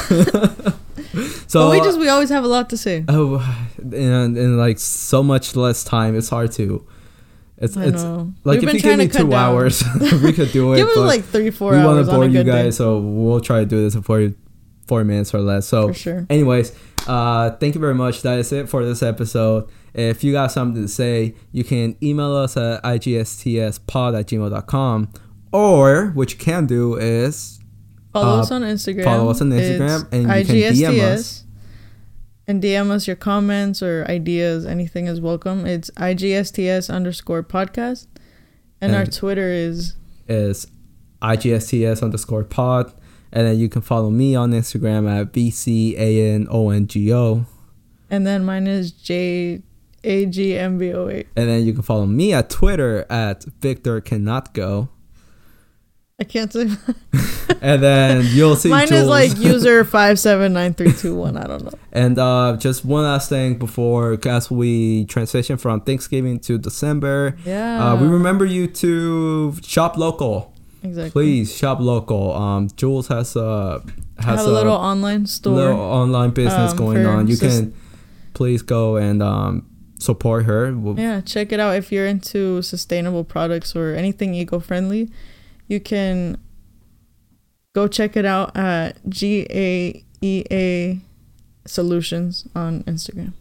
[1.47, 3.03] so but we just we always have a lot to say.
[3.09, 3.39] oh,
[3.77, 6.85] and in like so much less time, it's hard to.
[7.61, 8.33] It's I it's know.
[8.43, 9.33] like We've if you give me two down.
[9.33, 9.83] hours,
[10.23, 10.77] we could do it.
[10.77, 13.59] Give but like three four we want to bore you guys, day so we'll try
[13.59, 14.33] to do this in 40,
[14.87, 15.67] four minutes or less.
[15.67, 16.25] So for sure.
[16.29, 16.73] Anyways,
[17.07, 18.23] uh, thank you very much.
[18.23, 19.69] That is it for this episode.
[19.93, 25.09] If you got something to say, you can email us at igstspod at gmail.com.
[25.51, 27.59] Or what you can do is
[28.13, 29.03] Follow Uh, us on Instagram.
[29.03, 31.43] follow us on Instagram It's and you can DM us.
[32.51, 34.65] And DM us your comments or ideas.
[34.65, 35.65] Anything is welcome.
[35.65, 38.07] It's IGSTS underscore podcast.
[38.81, 39.95] And, our Twitter is
[40.27, 40.67] is
[41.21, 42.91] igsts underscore pod.
[43.31, 47.45] And then you can follow me on Instagram at bcanongo.
[48.09, 49.61] and then mine is J
[50.03, 51.27] A G M B O eight.
[51.37, 54.89] And then you can follow me at Twitter at Victor Cannot Go.
[56.21, 56.69] I can't say
[57.61, 61.35] And then you'll see mine is like user five seven nine three two one.
[61.35, 61.77] I don't know.
[61.91, 67.83] And uh, just one last thing before, as we transition from Thanksgiving to December, Yeah.
[67.93, 70.53] uh, we remember you to shop local.
[70.83, 71.11] exactly.
[71.11, 72.33] Please shop local.
[72.33, 73.81] Um, Jules has a
[74.17, 75.55] has have a little online store.
[75.55, 77.27] little online business um, going on.
[77.27, 77.73] You sus- can
[78.33, 79.67] please go and um,
[79.99, 80.71] support her.
[80.97, 85.09] Yeah, check it out if you're into sustainable products or anything eco-friendly.
[85.71, 86.37] You can
[87.73, 90.99] go check it out at G A E A
[91.65, 93.31] Solutions on Instagram.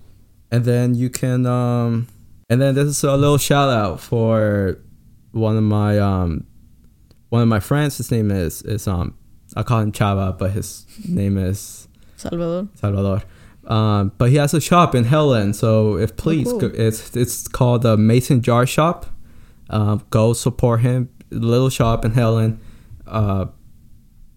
[0.48, 2.06] And then you can um
[2.48, 4.78] and then this is a little shout out for
[5.32, 6.46] one of my um
[7.30, 7.96] one of my friends.
[7.96, 9.16] His name is is um
[9.56, 12.68] I call him Chava, but his name is Salvador.
[12.76, 13.24] Salvador.
[13.66, 16.64] Um, but he has a shop in Helen, so if please, cool.
[16.76, 19.06] it's it's called the Mason Jar Shop.
[19.68, 21.08] Um, go support him.
[21.30, 22.60] Little shop in Helen.
[23.06, 23.46] Uh,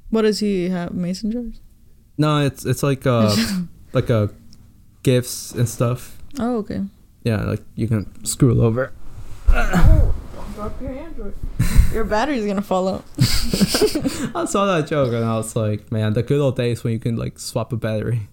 [0.10, 0.94] What does he have?
[0.94, 1.60] Mason jars?
[2.18, 3.36] no, it's it's like uh
[3.94, 4.30] like a
[5.04, 6.18] gifts and stuff.
[6.40, 6.82] Oh, okay.
[7.24, 8.92] Yeah, like you can screw it over.
[10.56, 11.34] Drop your Android.
[11.92, 13.04] your battery's gonna fall out.
[14.36, 17.00] I saw that joke and I was like, man, the good old days when you
[17.00, 18.30] can like swap a battery.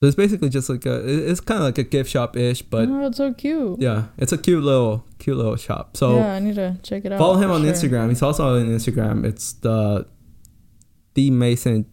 [0.00, 2.86] So it's basically just like a, it's kind of like a gift shop ish, but
[2.88, 3.80] oh, it's so cute.
[3.80, 5.96] yeah, it's a cute little, cute little shop.
[5.96, 7.18] So yeah, I need to check it out.
[7.18, 7.72] follow him on sure.
[7.72, 8.10] Instagram.
[8.10, 9.24] He's also on Instagram.
[9.24, 10.06] It's the
[11.14, 11.86] the Mason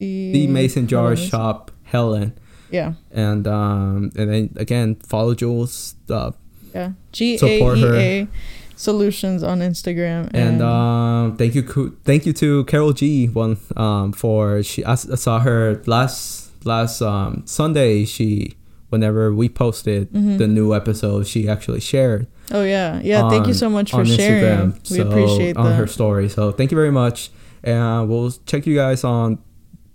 [0.00, 2.38] the Mason Jar Helen is- Shop Helen,
[2.70, 5.94] Yeah, and um and then again follow Jules.
[6.10, 6.32] Uh,
[6.74, 6.92] yeah.
[7.12, 7.74] G A.
[7.76, 7.84] E
[8.24, 8.28] A
[8.74, 10.28] Solutions on Instagram.
[10.34, 11.62] and um thank you
[12.04, 17.00] thank you to Carol G one um for she I, I saw her last last
[17.02, 18.54] um Sunday she
[18.90, 20.38] whenever we posted Mhm.
[20.38, 23.28] the new episode she actually shared oh yeah, yeah.
[23.28, 24.72] thank you so much for on sharing.
[24.72, 25.74] Instagram We so- appreciate on that.
[25.76, 27.30] her story so thank you very much
[27.62, 29.38] and we'll check you guys on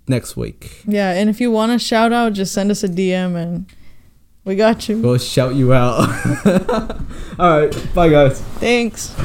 [0.07, 3.35] next week Yeah, and if you want a shout out, just send us a DM
[3.35, 3.65] and
[4.43, 4.97] we got you.
[4.97, 5.99] we'll shout you out
[7.39, 9.15] all right bye guys Thanks.